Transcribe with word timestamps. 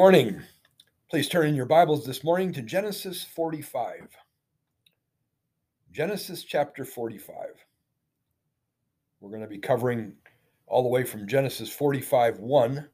morning. 0.00 0.40
Please 1.10 1.28
turn 1.28 1.46
in 1.46 1.54
your 1.54 1.66
Bibles 1.66 2.06
this 2.06 2.24
morning 2.24 2.54
to 2.54 2.62
Genesis 2.62 3.22
45. 3.22 4.08
Genesis 5.92 6.42
chapter 6.42 6.86
45. 6.86 7.34
We're 9.20 9.28
going 9.28 9.42
to 9.42 9.46
be 9.46 9.58
covering 9.58 10.14
all 10.66 10.82
the 10.82 10.88
way 10.88 11.04
from 11.04 11.28
Genesis 11.28 11.70
45 11.70 12.38
1 12.38 12.88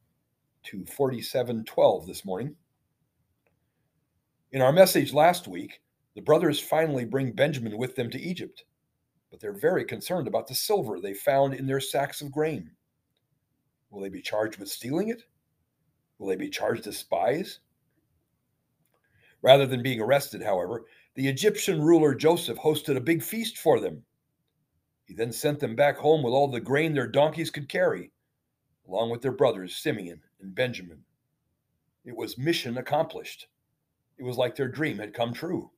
to 0.64 0.84
47 0.84 1.64
12 1.64 2.07
this 2.08 2.25
morning. 2.25 2.57
In 4.50 4.61
our 4.61 4.73
message 4.73 5.14
last 5.14 5.46
week, 5.46 5.80
the 6.16 6.23
brothers 6.23 6.59
finally 6.59 7.04
bring 7.04 7.30
Benjamin 7.30 7.79
with 7.79 7.94
them 7.94 8.11
to 8.11 8.21
Egypt, 8.21 8.64
but 9.30 9.38
they're 9.38 9.52
very 9.52 9.85
concerned 9.85 10.27
about 10.27 10.49
the 10.49 10.57
silver 10.57 10.99
they 10.99 11.14
found 11.14 11.54
in 11.54 11.68
their 11.68 11.79
sacks 11.79 12.21
of 12.21 12.32
grain. 12.32 12.72
Will 13.91 14.02
they 14.02 14.08
be 14.08 14.22
charged 14.22 14.58
with 14.58 14.68
stealing 14.68 15.11
it? 15.11 15.22
Will 16.18 16.29
they 16.29 16.36
be 16.36 16.50
charged 16.50 16.86
as 16.86 16.98
spies? 16.98 17.61
Rather 19.43 19.66
than 19.66 19.82
being 19.82 20.00
arrested, 20.00 20.43
however, 20.43 20.86
the 21.14 21.29
Egyptian 21.29 21.80
ruler 21.80 22.14
Joseph 22.14 22.58
hosted 22.58 22.96
a 22.96 23.00
big 23.00 23.22
feast 23.22 23.58
for 23.58 23.80
them. 23.80 24.04
He 25.04 25.14
then 25.14 25.32
sent 25.32 25.60
them 25.60 25.76
back 25.76 25.98
home 25.98 26.22
with 26.22 26.32
all 26.32 26.48
the 26.48 26.60
grain 26.60 26.94
their 26.94 27.07
donkeys 27.07 27.50
could 27.50 27.68
carry, 27.68 28.10
along 28.88 29.10
with 29.10 29.22
their 29.22 29.32
brothers 29.32 29.76
Simeon 29.76 30.22
and 30.40 30.54
Benjamin. 30.54 31.04
It 32.05 32.16
was 32.16 32.38
mission 32.38 32.77
accomplished. 32.78 33.46
It 34.19 34.24
was 34.24 34.36
like 34.36 34.56
their 34.56 34.69
dream 34.69 34.98
had 34.98 35.14
come 35.14 35.33
true. 35.33 35.70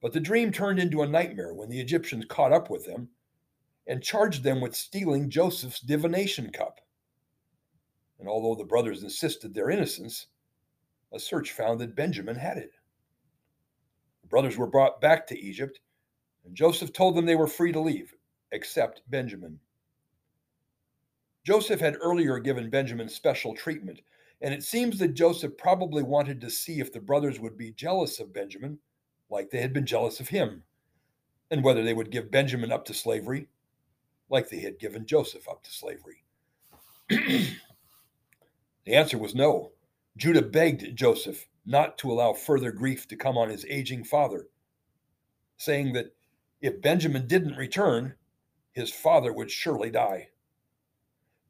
But 0.00 0.12
the 0.12 0.20
dream 0.20 0.52
turned 0.52 0.78
into 0.78 1.02
a 1.02 1.08
nightmare 1.08 1.54
when 1.54 1.68
the 1.68 1.80
Egyptians 1.80 2.26
caught 2.28 2.52
up 2.52 2.68
with 2.68 2.84
them 2.84 3.08
and 3.86 4.02
charged 4.02 4.42
them 4.42 4.60
with 4.60 4.74
stealing 4.74 5.30
Joseph's 5.30 5.80
divination 5.80 6.50
cup. 6.50 6.80
And 8.18 8.28
although 8.28 8.54
the 8.54 8.66
brothers 8.66 9.02
insisted 9.02 9.54
their 9.54 9.70
innocence, 9.70 10.26
a 11.12 11.18
search 11.18 11.52
found 11.52 11.80
that 11.80 11.96
Benjamin 11.96 12.36
had 12.36 12.58
it. 12.58 12.72
The 14.22 14.28
brothers 14.28 14.56
were 14.56 14.66
brought 14.66 15.00
back 15.00 15.26
to 15.28 15.38
Egypt, 15.38 15.80
and 16.44 16.54
Joseph 16.54 16.92
told 16.92 17.14
them 17.16 17.26
they 17.26 17.36
were 17.36 17.46
free 17.46 17.72
to 17.72 17.80
leave, 17.80 18.14
except 18.52 19.08
Benjamin. 19.10 19.58
Joseph 21.44 21.80
had 21.80 21.96
earlier 22.00 22.38
given 22.38 22.70
Benjamin 22.70 23.08
special 23.08 23.54
treatment, 23.54 24.00
and 24.40 24.52
it 24.52 24.62
seems 24.62 24.98
that 24.98 25.14
Joseph 25.14 25.56
probably 25.56 26.02
wanted 26.02 26.40
to 26.40 26.50
see 26.50 26.80
if 26.80 26.92
the 26.92 27.00
brothers 27.00 27.38
would 27.38 27.56
be 27.56 27.72
jealous 27.72 28.18
of 28.18 28.32
Benjamin, 28.32 28.78
like 29.30 29.50
they 29.50 29.60
had 29.60 29.72
been 29.72 29.86
jealous 29.86 30.20
of 30.20 30.28
him, 30.28 30.62
and 31.50 31.62
whether 31.62 31.82
they 31.82 31.94
would 31.94 32.10
give 32.10 32.30
Benjamin 32.30 32.72
up 32.72 32.84
to 32.86 32.94
slavery, 32.94 33.48
like 34.30 34.48
they 34.48 34.60
had 34.60 34.78
given 34.78 35.06
Joseph 35.06 35.48
up 35.48 35.62
to 35.64 35.70
slavery. 35.70 36.24
The 38.86 38.94
answer 38.94 39.18
was 39.18 39.34
no. 39.34 39.72
Judah 40.16 40.42
begged 40.42 40.94
Joseph 40.94 41.48
not 41.64 41.98
to 41.98 42.12
allow 42.12 42.34
further 42.34 42.70
grief 42.70 43.08
to 43.08 43.16
come 43.16 43.38
on 43.38 43.48
his 43.48 43.64
aging 43.66 44.04
father, 44.04 44.48
saying 45.56 45.92
that 45.94 46.14
if 46.60 46.82
Benjamin 46.82 47.26
didn't 47.26 47.56
return, 47.56 48.14
his 48.72 48.90
father 48.90 49.32
would 49.32 49.50
surely 49.50 49.90
die. 49.90 50.28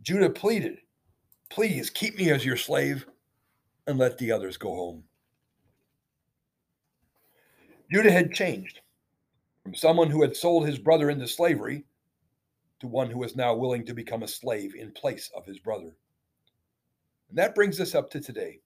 Judah 0.02 0.30
pleaded, 0.30 0.78
Please 1.50 1.90
keep 1.90 2.16
me 2.16 2.30
as 2.30 2.44
your 2.44 2.56
slave 2.56 3.06
and 3.86 3.98
let 3.98 4.18
the 4.18 4.32
others 4.32 4.56
go 4.56 4.74
home. 4.74 5.04
Judah 7.92 8.10
had 8.10 8.32
changed 8.32 8.80
from 9.62 9.74
someone 9.74 10.10
who 10.10 10.22
had 10.22 10.36
sold 10.36 10.66
his 10.66 10.78
brother 10.78 11.10
into 11.10 11.28
slavery 11.28 11.84
to 12.80 12.88
one 12.88 13.10
who 13.10 13.18
was 13.18 13.36
now 13.36 13.54
willing 13.54 13.84
to 13.86 13.94
become 13.94 14.22
a 14.22 14.28
slave 14.28 14.74
in 14.74 14.90
place 14.92 15.30
of 15.36 15.46
his 15.46 15.58
brother. 15.58 15.96
And 17.28 17.38
that 17.38 17.54
brings 17.54 17.80
us 17.80 17.94
up 17.94 18.10
to 18.10 18.20
today. 18.20 18.60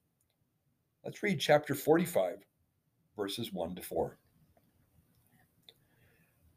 Let's 1.05 1.23
read 1.23 1.41
chapter 1.41 1.75
45, 1.75 2.37
verses 3.17 3.53
1 3.53 3.75
to 3.77 3.83
4. 3.83 4.19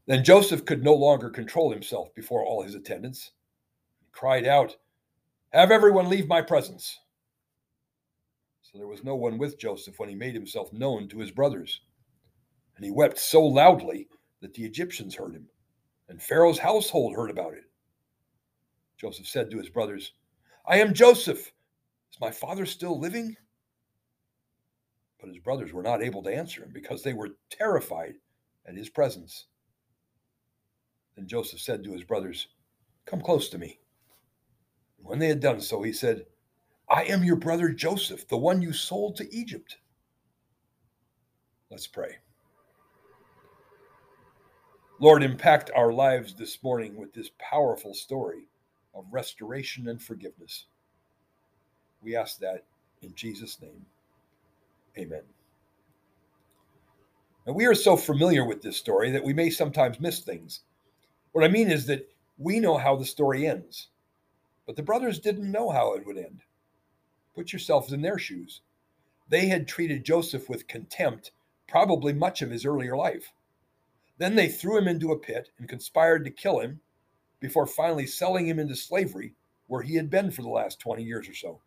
Then 0.07 0.23
Joseph 0.23 0.66
could 0.66 0.84
no 0.84 0.94
longer 0.94 1.29
control 1.29 1.72
himself 1.72 2.13
before 2.16 2.44
all 2.44 2.63
his 2.63 2.75
attendants. 2.75 3.31
He 4.00 4.07
cried 4.11 4.45
out, 4.45 4.75
Have 5.53 5.72
everyone 5.72 6.09
leave 6.09 6.28
my 6.28 6.41
presence. 6.41 7.00
So 8.61 8.78
there 8.78 8.88
was 8.88 9.03
no 9.03 9.16
one 9.16 9.38
with 9.38 9.59
Joseph 9.59 10.00
when 10.00 10.09
he 10.09 10.16
made 10.16 10.34
himself 10.34 10.72
known 10.73 11.07
to 11.09 11.19
his 11.19 11.31
brothers. 11.31 11.81
And 12.75 12.85
he 12.85 12.91
wept 12.91 13.19
so 13.19 13.45
loudly 13.45 14.07
that 14.41 14.53
the 14.53 14.63
Egyptians 14.63 15.16
heard 15.16 15.34
him, 15.34 15.47
and 16.09 16.22
Pharaoh's 16.22 16.57
household 16.57 17.16
heard 17.16 17.29
about 17.29 17.53
it. 17.53 17.66
Joseph 18.97 19.28
said 19.28 19.51
to 19.51 19.57
his 19.57 19.69
brothers, 19.69 20.13
I 20.66 20.78
am 20.78 20.94
Joseph. 20.94 21.51
Is 22.11 22.19
my 22.19 22.31
father 22.31 22.66
still 22.66 22.99
living? 22.99 23.35
But 25.19 25.29
his 25.29 25.39
brothers 25.39 25.72
were 25.73 25.83
not 25.83 26.03
able 26.03 26.23
to 26.23 26.35
answer 26.35 26.63
him 26.63 26.72
because 26.73 27.03
they 27.03 27.13
were 27.13 27.29
terrified 27.49 28.16
at 28.67 28.75
his 28.75 28.89
presence. 28.89 29.47
Then 31.16 31.27
Joseph 31.27 31.61
said 31.61 31.83
to 31.83 31.94
his 31.94 32.03
brothers, 32.03 32.47
Come 33.05 33.22
close 33.22 33.49
to 33.49 33.57
me. 33.57 33.79
when 34.97 35.19
they 35.19 35.27
had 35.27 35.39
done 35.39 35.61
so, 35.61 35.81
he 35.81 35.94
said, 35.94 36.25
I 36.89 37.03
am 37.05 37.23
your 37.23 37.38
brother 37.38 37.69
Joseph, 37.69 38.28
the 38.28 38.38
one 38.38 38.61
you 38.61 38.73
sold 38.73 39.16
to 39.17 39.35
Egypt. 39.35 39.78
Let's 41.72 41.88
pray. 41.88 42.17
Lord, 44.99 45.23
impact 45.23 45.72
our 45.75 45.91
lives 45.91 46.35
this 46.35 46.61
morning 46.63 46.95
with 46.95 47.13
this 47.13 47.31
powerful 47.39 47.93
story 47.93 48.47
of 48.93 49.05
restoration 49.11 49.88
and 49.88 50.01
forgiveness. 50.01 50.66
We 52.03 52.16
ask 52.16 52.39
that 52.39 52.63
in 53.01 53.13
Jesus' 53.16 53.62
name. 53.62 53.85
Amen. 54.97 55.23
Now, 57.45 57.53
we 57.53 57.66
are 57.66 57.75
so 57.75 57.97
familiar 57.97 58.45
with 58.45 58.62
this 58.62 58.78
story 58.78 59.12
that 59.12 59.23
we 59.23 59.34
may 59.34 59.50
sometimes 59.50 60.00
miss 60.00 60.19
things. 60.19 60.61
What 61.31 61.44
I 61.44 61.47
mean 61.47 61.72
is 61.72 61.85
that 61.88 62.07
we 62.38 62.59
know 62.59 62.78
how 62.78 62.95
the 62.95 63.06
story 63.06 63.47
ends, 63.47 63.88
but 64.66 64.75
the 64.75 64.84
brothers 64.84 65.19
didn't 65.19 65.51
know 65.51 65.69
how 65.69 65.94
it 65.94 66.06
would 66.06 66.17
end. 66.17 66.41
Put 67.35 67.53
yourselves 67.53 67.94
in 67.94 68.01
their 68.01 68.19
shoes. 68.19 68.61
They 69.29 69.47
had 69.47 69.67
treated 69.67 70.03
Joseph 70.03 70.50
with 70.50 70.67
contempt 70.67 71.31
probably 71.67 72.13
much 72.13 72.41
of 72.41 72.51
his 72.51 72.66
earlier 72.66 72.97
life. 72.97 73.31
Then 74.17 74.35
they 74.35 74.50
threw 74.50 74.78
him 74.78 74.88
into 74.88 75.13
a 75.13 75.19
pit 75.19 75.50
and 75.57 75.69
conspired 75.69 76.25
to 76.25 76.31
kill 76.31 76.59
him 76.59 76.81
before 77.40 77.66
finally 77.66 78.06
selling 78.06 78.45
him 78.45 78.59
into 78.59 78.75
slavery 78.75 79.34
where 79.67 79.81
he 79.81 79.95
had 79.95 80.09
been 80.09 80.29
for 80.29 80.41
the 80.41 80.50
last 80.50 80.79
20 80.79 81.01
years 81.01 81.29
or 81.29 81.34
so. 81.34 81.61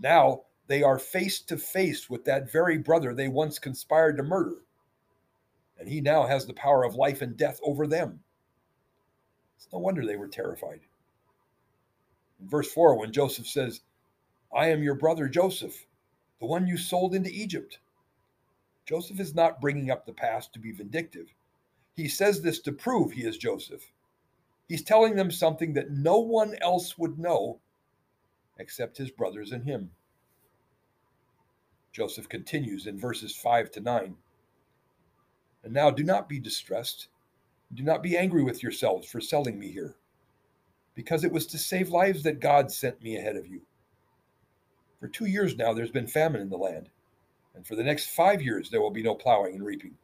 Now 0.00 0.42
they 0.66 0.82
are 0.82 0.98
face 0.98 1.40
to 1.42 1.56
face 1.56 2.08
with 2.08 2.24
that 2.24 2.50
very 2.50 2.78
brother 2.78 3.14
they 3.14 3.28
once 3.28 3.58
conspired 3.58 4.16
to 4.16 4.22
murder. 4.22 4.56
And 5.78 5.88
he 5.88 6.00
now 6.00 6.26
has 6.26 6.46
the 6.46 6.54
power 6.54 6.84
of 6.84 6.94
life 6.94 7.22
and 7.22 7.36
death 7.36 7.60
over 7.62 7.86
them. 7.86 8.20
It's 9.56 9.68
no 9.72 9.78
wonder 9.78 10.04
they 10.04 10.16
were 10.16 10.28
terrified. 10.28 10.80
In 12.40 12.48
verse 12.48 12.70
4, 12.72 12.98
when 12.98 13.12
Joseph 13.12 13.46
says, 13.46 13.80
I 14.54 14.68
am 14.68 14.82
your 14.82 14.94
brother 14.94 15.28
Joseph, 15.28 15.86
the 16.40 16.46
one 16.46 16.66
you 16.66 16.76
sold 16.76 17.14
into 17.14 17.30
Egypt. 17.30 17.78
Joseph 18.86 19.18
is 19.18 19.34
not 19.34 19.60
bringing 19.60 19.90
up 19.90 20.04
the 20.04 20.12
past 20.12 20.52
to 20.52 20.58
be 20.58 20.72
vindictive. 20.72 21.32
He 21.96 22.08
says 22.08 22.42
this 22.42 22.60
to 22.60 22.72
prove 22.72 23.12
he 23.12 23.24
is 23.24 23.38
Joseph. 23.38 23.90
He's 24.68 24.82
telling 24.82 25.16
them 25.16 25.30
something 25.30 25.72
that 25.74 25.90
no 25.90 26.18
one 26.18 26.56
else 26.60 26.98
would 26.98 27.18
know 27.18 27.60
except 28.58 28.96
his 28.96 29.10
brothers 29.10 29.52
and 29.52 29.64
him. 29.64 29.90
Joseph 31.92 32.28
continues 32.28 32.86
in 32.86 32.98
verses 32.98 33.34
5 33.36 33.70
to 33.72 33.80
9. 33.80 34.14
And 35.62 35.72
now 35.72 35.90
do 35.90 36.02
not 36.02 36.28
be 36.28 36.38
distressed. 36.38 37.08
Do 37.72 37.82
not 37.82 38.02
be 38.02 38.16
angry 38.16 38.42
with 38.42 38.62
yourselves 38.62 39.08
for 39.08 39.20
selling 39.20 39.58
me 39.58 39.70
here, 39.70 39.96
because 40.94 41.24
it 41.24 41.32
was 41.32 41.46
to 41.46 41.58
save 41.58 41.88
lives 41.88 42.22
that 42.22 42.40
God 42.40 42.70
sent 42.70 43.02
me 43.02 43.16
ahead 43.16 43.36
of 43.36 43.46
you. 43.46 43.62
For 45.00 45.08
two 45.08 45.26
years 45.26 45.56
now, 45.56 45.72
there's 45.72 45.90
been 45.90 46.06
famine 46.06 46.40
in 46.40 46.50
the 46.50 46.56
land, 46.56 46.88
and 47.54 47.66
for 47.66 47.74
the 47.76 47.82
next 47.82 48.10
five 48.10 48.42
years, 48.42 48.70
there 48.70 48.80
will 48.80 48.90
be 48.90 49.02
no 49.02 49.14
plowing 49.14 49.54
and 49.54 49.64
reaping. 49.64 49.94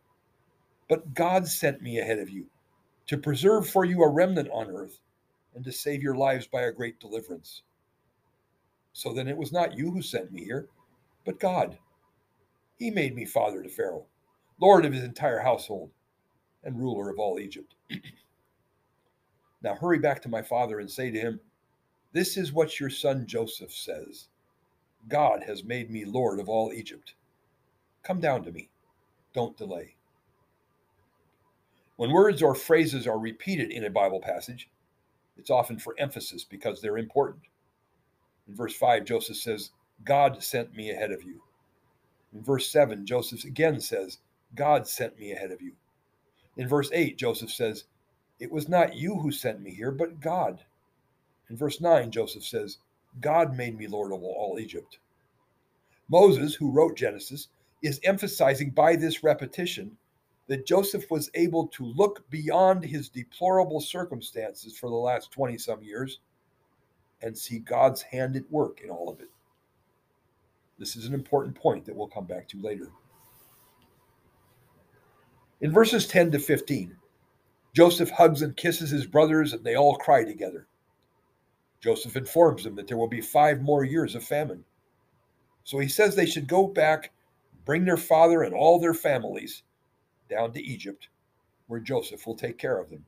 But 0.88 1.14
God 1.14 1.46
sent 1.46 1.82
me 1.82 1.98
ahead 1.98 2.18
of 2.18 2.30
you 2.30 2.46
to 3.06 3.18
preserve 3.18 3.68
for 3.68 3.84
you 3.84 4.02
a 4.02 4.08
remnant 4.08 4.48
on 4.52 4.70
earth 4.70 5.00
and 5.54 5.64
to 5.64 5.72
save 5.72 6.02
your 6.02 6.14
lives 6.14 6.46
by 6.46 6.62
a 6.62 6.72
great 6.72 6.98
deliverance. 7.00 7.62
So 8.92 9.12
then 9.12 9.28
it 9.28 9.36
was 9.36 9.52
not 9.52 9.76
you 9.76 9.90
who 9.90 10.02
sent 10.02 10.32
me 10.32 10.44
here, 10.44 10.68
but 11.24 11.40
God. 11.40 11.78
He 12.76 12.90
made 12.90 13.14
me 13.14 13.24
father 13.24 13.62
to 13.62 13.68
Pharaoh, 13.68 14.06
lord 14.60 14.84
of 14.84 14.92
his 14.92 15.04
entire 15.04 15.40
household, 15.40 15.90
and 16.64 16.78
ruler 16.78 17.10
of 17.10 17.18
all 17.18 17.38
Egypt. 17.38 17.74
now 19.62 19.74
hurry 19.74 19.98
back 19.98 20.22
to 20.22 20.28
my 20.28 20.42
father 20.42 20.80
and 20.80 20.90
say 20.90 21.10
to 21.10 21.18
him, 21.20 21.40
This 22.12 22.36
is 22.36 22.52
what 22.52 22.80
your 22.80 22.90
son 22.90 23.26
Joseph 23.26 23.72
says 23.72 24.28
God 25.08 25.42
has 25.46 25.64
made 25.64 25.90
me 25.90 26.04
lord 26.04 26.40
of 26.40 26.48
all 26.48 26.72
Egypt. 26.72 27.14
Come 28.02 28.20
down 28.20 28.44
to 28.44 28.52
me. 28.52 28.68
Don't 29.34 29.56
delay. 29.56 29.94
When 31.96 32.12
words 32.12 32.42
or 32.42 32.54
phrases 32.54 33.06
are 33.06 33.18
repeated 33.18 33.70
in 33.70 33.84
a 33.84 33.90
Bible 33.90 34.20
passage, 34.20 34.70
it's 35.36 35.50
often 35.50 35.78
for 35.78 35.94
emphasis 35.98 36.44
because 36.44 36.80
they're 36.80 36.98
important. 36.98 37.42
In 38.50 38.56
verse 38.56 38.74
5, 38.74 39.04
Joseph 39.04 39.36
says, 39.36 39.70
God 40.04 40.42
sent 40.42 40.74
me 40.74 40.90
ahead 40.90 41.12
of 41.12 41.22
you. 41.22 41.40
In 42.34 42.42
verse 42.42 42.68
7, 42.68 43.06
Joseph 43.06 43.44
again 43.44 43.80
says, 43.80 44.18
God 44.56 44.88
sent 44.88 45.16
me 45.20 45.30
ahead 45.30 45.52
of 45.52 45.62
you. 45.62 45.72
In 46.56 46.66
verse 46.66 46.90
8, 46.92 47.16
Joseph 47.16 47.52
says, 47.52 47.84
It 48.40 48.50
was 48.50 48.68
not 48.68 48.96
you 48.96 49.14
who 49.14 49.30
sent 49.30 49.60
me 49.60 49.70
here, 49.70 49.92
but 49.92 50.18
God. 50.18 50.64
In 51.48 51.56
verse 51.56 51.80
9, 51.80 52.10
Joseph 52.10 52.44
says, 52.44 52.78
God 53.20 53.56
made 53.56 53.78
me 53.78 53.86
Lord 53.86 54.12
of 54.12 54.24
all 54.24 54.58
Egypt. 54.58 54.98
Moses, 56.08 56.52
who 56.56 56.72
wrote 56.72 56.96
Genesis, 56.96 57.48
is 57.82 58.00
emphasizing 58.02 58.70
by 58.70 58.96
this 58.96 59.22
repetition 59.22 59.96
that 60.48 60.66
Joseph 60.66 61.08
was 61.08 61.30
able 61.34 61.68
to 61.68 61.84
look 61.84 62.28
beyond 62.30 62.84
his 62.84 63.08
deplorable 63.08 63.80
circumstances 63.80 64.76
for 64.76 64.90
the 64.90 64.96
last 64.96 65.30
20 65.30 65.56
some 65.56 65.84
years 65.84 66.18
and 67.22 67.36
see 67.36 67.58
God's 67.58 68.02
hand 68.02 68.36
at 68.36 68.50
work 68.50 68.80
in 68.82 68.90
all 68.90 69.10
of 69.10 69.20
it. 69.20 69.28
This 70.78 70.96
is 70.96 71.06
an 71.06 71.14
important 71.14 71.54
point 71.54 71.84
that 71.84 71.94
we'll 71.94 72.08
come 72.08 72.24
back 72.24 72.48
to 72.48 72.62
later. 72.62 72.90
In 75.60 75.72
verses 75.72 76.06
10 76.06 76.30
to 76.32 76.38
15, 76.38 76.96
Joseph 77.74 78.10
hugs 78.10 78.42
and 78.42 78.56
kisses 78.56 78.90
his 78.90 79.06
brothers, 79.06 79.52
and 79.52 79.62
they 79.62 79.76
all 79.76 79.96
cry 79.96 80.24
together. 80.24 80.66
Joseph 81.80 82.16
informs 82.16 82.64
them 82.64 82.74
that 82.76 82.88
there 82.88 82.96
will 82.96 83.08
be 83.08 83.20
five 83.20 83.60
more 83.60 83.84
years 83.84 84.14
of 84.14 84.24
famine. 84.24 84.64
So 85.64 85.78
he 85.78 85.88
says 85.88 86.16
they 86.16 86.26
should 86.26 86.46
go 86.46 86.66
back, 86.66 87.12
bring 87.64 87.84
their 87.84 87.96
father 87.96 88.42
and 88.42 88.54
all 88.54 88.80
their 88.80 88.94
families 88.94 89.62
down 90.28 90.52
to 90.52 90.62
Egypt, 90.62 91.08
where 91.66 91.80
Joseph 91.80 92.26
will 92.26 92.34
take 92.34 92.58
care 92.58 92.78
of 92.78 92.90
them. 92.90 93.04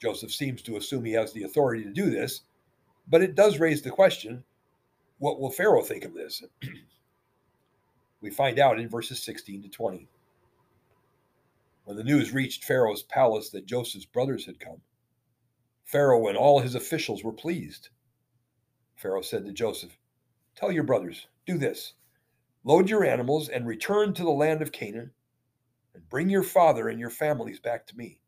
Joseph 0.00 0.32
seems 0.32 0.60
to 0.62 0.76
assume 0.76 1.04
he 1.04 1.12
has 1.12 1.32
the 1.32 1.44
authority 1.44 1.82
to 1.84 1.90
do 1.90 2.10
this, 2.10 2.42
but 3.06 3.22
it 3.22 3.34
does 3.34 3.58
raise 3.58 3.82
the 3.82 3.90
question 3.90 4.44
what 5.18 5.40
will 5.40 5.50
Pharaoh 5.50 5.82
think 5.82 6.04
of 6.04 6.14
this? 6.14 6.42
we 8.20 8.30
find 8.30 8.58
out 8.58 8.78
in 8.78 8.88
verses 8.88 9.22
16 9.22 9.62
to 9.62 9.68
20. 9.68 10.06
When 11.84 11.96
the 11.96 12.04
news 12.04 12.32
reached 12.32 12.64
Pharaoh's 12.64 13.02
palace 13.02 13.48
that 13.50 13.66
Joseph's 13.66 14.04
brothers 14.04 14.44
had 14.44 14.60
come, 14.60 14.82
Pharaoh 15.84 16.26
and 16.26 16.36
all 16.36 16.60
his 16.60 16.74
officials 16.74 17.24
were 17.24 17.32
pleased. 17.32 17.88
Pharaoh 18.96 19.22
said 19.22 19.46
to 19.46 19.52
Joseph, 19.52 19.96
Tell 20.56 20.72
your 20.72 20.82
brothers, 20.82 21.28
do 21.46 21.56
this 21.56 21.94
load 22.64 22.90
your 22.90 23.04
animals 23.04 23.48
and 23.48 23.64
return 23.64 24.12
to 24.12 24.24
the 24.24 24.30
land 24.30 24.60
of 24.60 24.72
Canaan, 24.72 25.12
and 25.94 26.08
bring 26.08 26.28
your 26.28 26.42
father 26.42 26.88
and 26.88 26.98
your 26.98 27.10
families 27.10 27.60
back 27.60 27.86
to 27.86 27.96
me. 27.96 28.18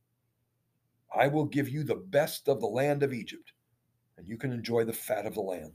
I 1.12 1.26
will 1.26 1.44
give 1.44 1.68
you 1.68 1.82
the 1.82 1.96
best 1.96 2.48
of 2.48 2.60
the 2.60 2.66
land 2.66 3.02
of 3.02 3.12
Egypt, 3.12 3.52
and 4.18 4.28
you 4.28 4.36
can 4.36 4.52
enjoy 4.52 4.84
the 4.84 4.92
fat 4.92 5.24
of 5.24 5.34
the 5.34 5.40
land. 5.40 5.74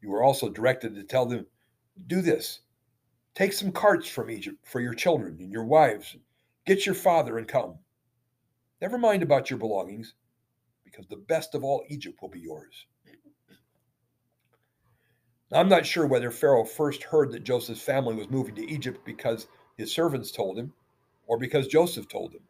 You 0.00 0.14
are 0.14 0.22
also 0.22 0.48
directed 0.48 0.94
to 0.94 1.02
tell 1.02 1.26
them, 1.26 1.46
Do 2.06 2.22
this 2.22 2.60
take 3.34 3.52
some 3.52 3.72
carts 3.72 4.08
from 4.08 4.30
Egypt 4.30 4.58
for 4.64 4.80
your 4.80 4.94
children 4.94 5.36
and 5.40 5.52
your 5.52 5.64
wives, 5.64 6.16
get 6.66 6.86
your 6.86 6.94
father 6.94 7.36
and 7.38 7.46
come. 7.46 7.78
Never 8.80 8.96
mind 8.96 9.22
about 9.22 9.50
your 9.50 9.58
belongings 9.58 10.14
because 10.84 11.06
the 11.08 11.16
best 11.16 11.54
of 11.54 11.64
all 11.64 11.84
Egypt 11.88 12.20
will 12.22 12.28
be 12.28 12.40
yours. 12.40 12.86
Now, 15.50 15.58
I'm 15.60 15.68
not 15.68 15.86
sure 15.86 16.06
whether 16.06 16.30
Pharaoh 16.30 16.64
first 16.64 17.02
heard 17.02 17.32
that 17.32 17.44
Joseph's 17.44 17.82
family 17.82 18.14
was 18.14 18.30
moving 18.30 18.54
to 18.54 18.70
Egypt 18.70 19.04
because 19.04 19.48
his 19.76 19.92
servants 19.92 20.30
told 20.30 20.56
him 20.58 20.72
or 21.26 21.38
because 21.38 21.66
Joseph 21.66 22.08
told 22.08 22.32
him. 22.32 22.42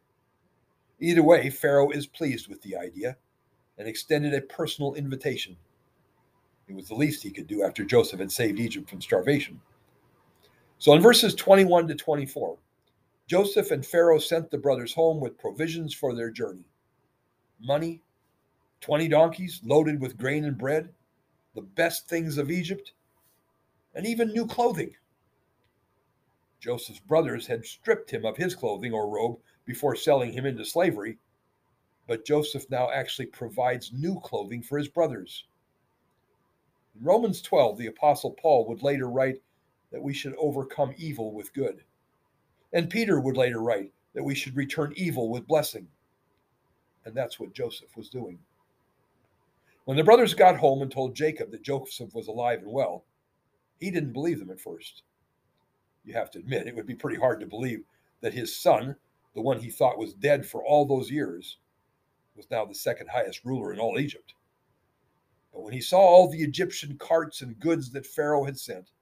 Either 1.00 1.22
way, 1.22 1.48
Pharaoh 1.48 1.90
is 1.90 2.06
pleased 2.06 2.48
with 2.48 2.60
the 2.62 2.76
idea 2.76 3.16
and 3.80 3.88
extended 3.88 4.34
a 4.34 4.42
personal 4.42 4.92
invitation. 4.92 5.56
It 6.68 6.74
was 6.74 6.88
the 6.88 6.94
least 6.94 7.22
he 7.22 7.30
could 7.30 7.46
do 7.46 7.64
after 7.64 7.82
Joseph 7.82 8.20
had 8.20 8.30
saved 8.30 8.60
Egypt 8.60 8.90
from 8.90 9.00
starvation. 9.00 9.58
So 10.78 10.92
in 10.92 11.00
verses 11.00 11.34
21 11.34 11.88
to 11.88 11.94
24, 11.94 12.58
Joseph 13.26 13.70
and 13.70 13.84
Pharaoh 13.84 14.18
sent 14.18 14.50
the 14.50 14.58
brothers 14.58 14.92
home 14.92 15.18
with 15.18 15.38
provisions 15.38 15.94
for 15.94 16.14
their 16.14 16.30
journey 16.30 16.66
money, 17.58 18.02
20 18.82 19.08
donkeys 19.08 19.60
loaded 19.64 19.98
with 20.00 20.16
grain 20.16 20.44
and 20.44 20.58
bread, 20.58 20.90
the 21.54 21.62
best 21.62 22.06
things 22.06 22.36
of 22.36 22.50
Egypt, 22.50 22.92
and 23.94 24.06
even 24.06 24.28
new 24.28 24.46
clothing. 24.46 24.94
Joseph's 26.60 27.00
brothers 27.00 27.46
had 27.46 27.64
stripped 27.64 28.10
him 28.10 28.26
of 28.26 28.36
his 28.36 28.54
clothing 28.54 28.92
or 28.92 29.08
robe 29.08 29.38
before 29.64 29.96
selling 29.96 30.32
him 30.32 30.44
into 30.44 30.64
slavery, 30.64 31.18
but 32.06 32.24
Joseph 32.24 32.68
now 32.70 32.90
actually 32.90 33.26
provides 33.26 33.92
new 33.92 34.18
clothing 34.20 34.62
for 34.62 34.78
his 34.78 34.88
brothers. 34.88 35.44
In 36.94 37.04
Romans 37.04 37.40
12, 37.42 37.78
the 37.78 37.86
Apostle 37.86 38.32
Paul 38.32 38.66
would 38.68 38.82
later 38.82 39.08
write 39.08 39.40
that 39.92 40.02
we 40.02 40.12
should 40.12 40.34
overcome 40.38 40.94
evil 40.96 41.32
with 41.32 41.54
good. 41.54 41.84
And 42.72 42.90
Peter 42.90 43.20
would 43.20 43.36
later 43.36 43.60
write 43.60 43.92
that 44.14 44.24
we 44.24 44.34
should 44.34 44.56
return 44.56 44.92
evil 44.96 45.30
with 45.30 45.46
blessing. 45.46 45.88
And 47.04 47.14
that's 47.14 47.40
what 47.40 47.54
Joseph 47.54 47.96
was 47.96 48.08
doing. 48.08 48.38
When 49.84 49.96
the 49.96 50.04
brothers 50.04 50.34
got 50.34 50.56
home 50.56 50.82
and 50.82 50.90
told 50.90 51.14
Jacob 51.14 51.50
that 51.50 51.62
Joseph 51.62 52.14
was 52.14 52.28
alive 52.28 52.60
and 52.60 52.72
well, 52.72 53.04
he 53.78 53.90
didn't 53.90 54.12
believe 54.12 54.38
them 54.38 54.50
at 54.50 54.60
first. 54.60 55.02
You 56.04 56.14
have 56.14 56.30
to 56.32 56.38
admit, 56.38 56.66
it 56.66 56.76
would 56.76 56.86
be 56.86 56.94
pretty 56.94 57.18
hard 57.18 57.40
to 57.40 57.46
believe 57.46 57.82
that 58.20 58.34
his 58.34 58.56
son, 58.56 58.96
the 59.34 59.40
one 59.40 59.58
he 59.58 59.70
thought 59.70 59.98
was 59.98 60.14
dead 60.14 60.46
for 60.46 60.64
all 60.64 60.84
those 60.84 61.10
years, 61.10 61.58
was 62.40 62.50
now 62.50 62.64
the 62.64 62.74
second 62.74 63.10
highest 63.10 63.44
ruler 63.44 63.72
in 63.72 63.78
all 63.78 63.98
Egypt. 63.98 64.32
But 65.52 65.62
when 65.62 65.74
he 65.74 65.82
saw 65.82 65.98
all 65.98 66.30
the 66.30 66.42
Egyptian 66.42 66.96
carts 66.96 67.42
and 67.42 67.60
goods 67.60 67.90
that 67.90 68.06
Pharaoh 68.06 68.44
had 68.44 68.58
sent, 68.58 68.92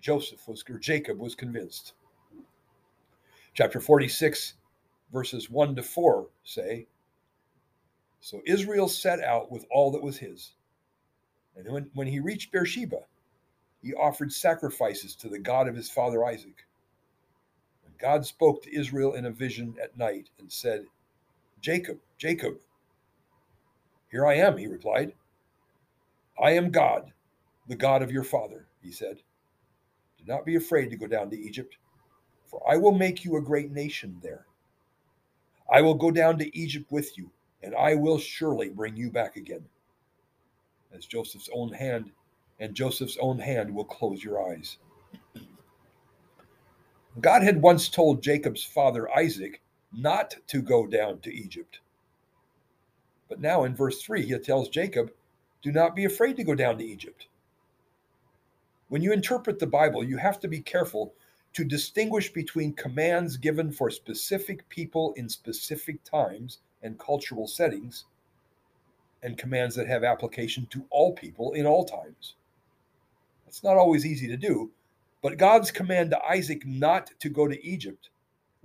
Joseph 0.00 0.48
was 0.48 0.64
or 0.70 0.78
Jacob 0.78 1.18
was 1.18 1.34
convinced. 1.34 1.92
Chapter 3.52 3.78
46, 3.78 4.54
verses 5.12 5.50
1 5.50 5.76
to 5.76 5.82
4 5.82 6.28
say, 6.44 6.86
so 8.20 8.40
Israel 8.46 8.88
set 8.88 9.20
out 9.20 9.52
with 9.52 9.66
all 9.70 9.92
that 9.92 10.02
was 10.02 10.18
his. 10.18 10.54
And 11.54 11.70
when, 11.70 11.90
when 11.94 12.06
he 12.06 12.20
reached 12.20 12.50
Beersheba, 12.52 13.02
he 13.82 13.94
offered 13.94 14.32
sacrifices 14.32 15.14
to 15.16 15.28
the 15.28 15.38
God 15.38 15.68
of 15.68 15.76
his 15.76 15.90
father 15.90 16.24
Isaac. 16.24 16.66
And 17.84 17.96
God 17.98 18.26
spoke 18.26 18.62
to 18.62 18.74
Israel 18.74 19.12
in 19.12 19.26
a 19.26 19.30
vision 19.30 19.76
at 19.80 19.96
night 19.96 20.30
and 20.38 20.50
said, 20.50 20.86
Jacob, 21.60 21.98
Jacob. 22.18 22.58
Here 24.10 24.26
I 24.26 24.34
am, 24.34 24.56
he 24.56 24.66
replied. 24.66 25.12
I 26.42 26.52
am 26.52 26.70
God, 26.70 27.12
the 27.68 27.76
God 27.76 28.02
of 28.02 28.12
your 28.12 28.24
father, 28.24 28.66
he 28.82 28.92
said. 28.92 29.18
Do 30.18 30.24
not 30.26 30.44
be 30.44 30.56
afraid 30.56 30.90
to 30.90 30.96
go 30.96 31.06
down 31.06 31.30
to 31.30 31.38
Egypt, 31.38 31.76
for 32.46 32.62
I 32.70 32.76
will 32.76 32.92
make 32.92 33.24
you 33.24 33.36
a 33.36 33.42
great 33.42 33.72
nation 33.72 34.18
there. 34.22 34.46
I 35.72 35.80
will 35.80 35.94
go 35.94 36.10
down 36.10 36.38
to 36.38 36.56
Egypt 36.56 36.90
with 36.90 37.16
you 37.18 37.30
and 37.62 37.74
I 37.74 37.94
will 37.94 38.18
surely 38.18 38.68
bring 38.68 38.96
you 38.96 39.10
back 39.10 39.36
again. 39.36 39.64
As 40.96 41.04
Joseph's 41.04 41.50
own 41.52 41.72
hand, 41.72 42.12
and 42.60 42.74
Joseph's 42.74 43.18
own 43.20 43.38
hand 43.38 43.74
will 43.74 43.84
close 43.84 44.22
your 44.22 44.48
eyes. 44.48 44.78
God 47.20 47.42
had 47.42 47.60
once 47.60 47.88
told 47.88 48.22
Jacob's 48.22 48.64
father 48.64 49.12
Isaac 49.14 49.60
not 49.96 50.36
to 50.48 50.60
go 50.60 50.86
down 50.86 51.20
to 51.20 51.34
Egypt. 51.34 51.80
But 53.28 53.40
now 53.40 53.64
in 53.64 53.74
verse 53.74 54.02
3, 54.02 54.24
he 54.26 54.38
tells 54.38 54.68
Jacob, 54.68 55.10
Do 55.62 55.72
not 55.72 55.96
be 55.96 56.04
afraid 56.04 56.36
to 56.36 56.44
go 56.44 56.54
down 56.54 56.78
to 56.78 56.84
Egypt. 56.84 57.26
When 58.88 59.02
you 59.02 59.12
interpret 59.12 59.58
the 59.58 59.66
Bible, 59.66 60.04
you 60.04 60.16
have 60.16 60.38
to 60.40 60.48
be 60.48 60.60
careful 60.60 61.14
to 61.54 61.64
distinguish 61.64 62.32
between 62.32 62.74
commands 62.74 63.36
given 63.36 63.72
for 63.72 63.90
specific 63.90 64.68
people 64.68 65.14
in 65.16 65.28
specific 65.28 66.04
times 66.04 66.58
and 66.82 66.98
cultural 66.98 67.48
settings, 67.48 68.04
and 69.22 69.38
commands 69.38 69.74
that 69.74 69.88
have 69.88 70.04
application 70.04 70.66
to 70.70 70.84
all 70.90 71.14
people 71.14 71.54
in 71.54 71.66
all 71.66 71.84
times. 71.84 72.34
It's 73.48 73.64
not 73.64 73.76
always 73.76 74.04
easy 74.04 74.28
to 74.28 74.36
do, 74.36 74.70
but 75.22 75.38
God's 75.38 75.70
command 75.70 76.10
to 76.10 76.22
Isaac 76.22 76.64
not 76.66 77.10
to 77.20 77.28
go 77.28 77.48
to 77.48 77.66
Egypt 77.66 78.10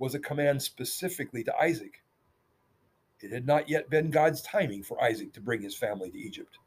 was 0.02 0.16
a 0.16 0.18
command 0.18 0.60
specifically 0.60 1.44
to 1.44 1.56
Isaac. 1.56 2.02
It 3.20 3.30
had 3.30 3.46
not 3.46 3.68
yet 3.68 3.88
been 3.88 4.10
God's 4.10 4.42
timing 4.42 4.82
for 4.82 5.00
Isaac 5.00 5.32
to 5.34 5.40
bring 5.40 5.62
his 5.62 5.76
family 5.76 6.10
to 6.10 6.18
Egypt, 6.18 6.58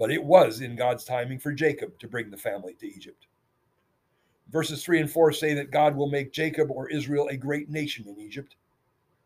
but 0.00 0.10
it 0.10 0.22
was 0.22 0.60
in 0.60 0.74
God's 0.74 1.04
timing 1.04 1.38
for 1.38 1.52
Jacob 1.52 1.96
to 2.00 2.08
bring 2.08 2.28
the 2.28 2.36
family 2.36 2.74
to 2.80 2.88
Egypt. 2.88 3.28
Verses 4.50 4.82
3 4.82 5.02
and 5.02 5.10
4 5.10 5.30
say 5.30 5.54
that 5.54 5.70
God 5.70 5.94
will 5.94 6.08
make 6.08 6.32
Jacob 6.32 6.72
or 6.72 6.90
Israel 6.90 7.28
a 7.28 7.36
great 7.36 7.70
nation 7.70 8.08
in 8.08 8.18
Egypt 8.18 8.56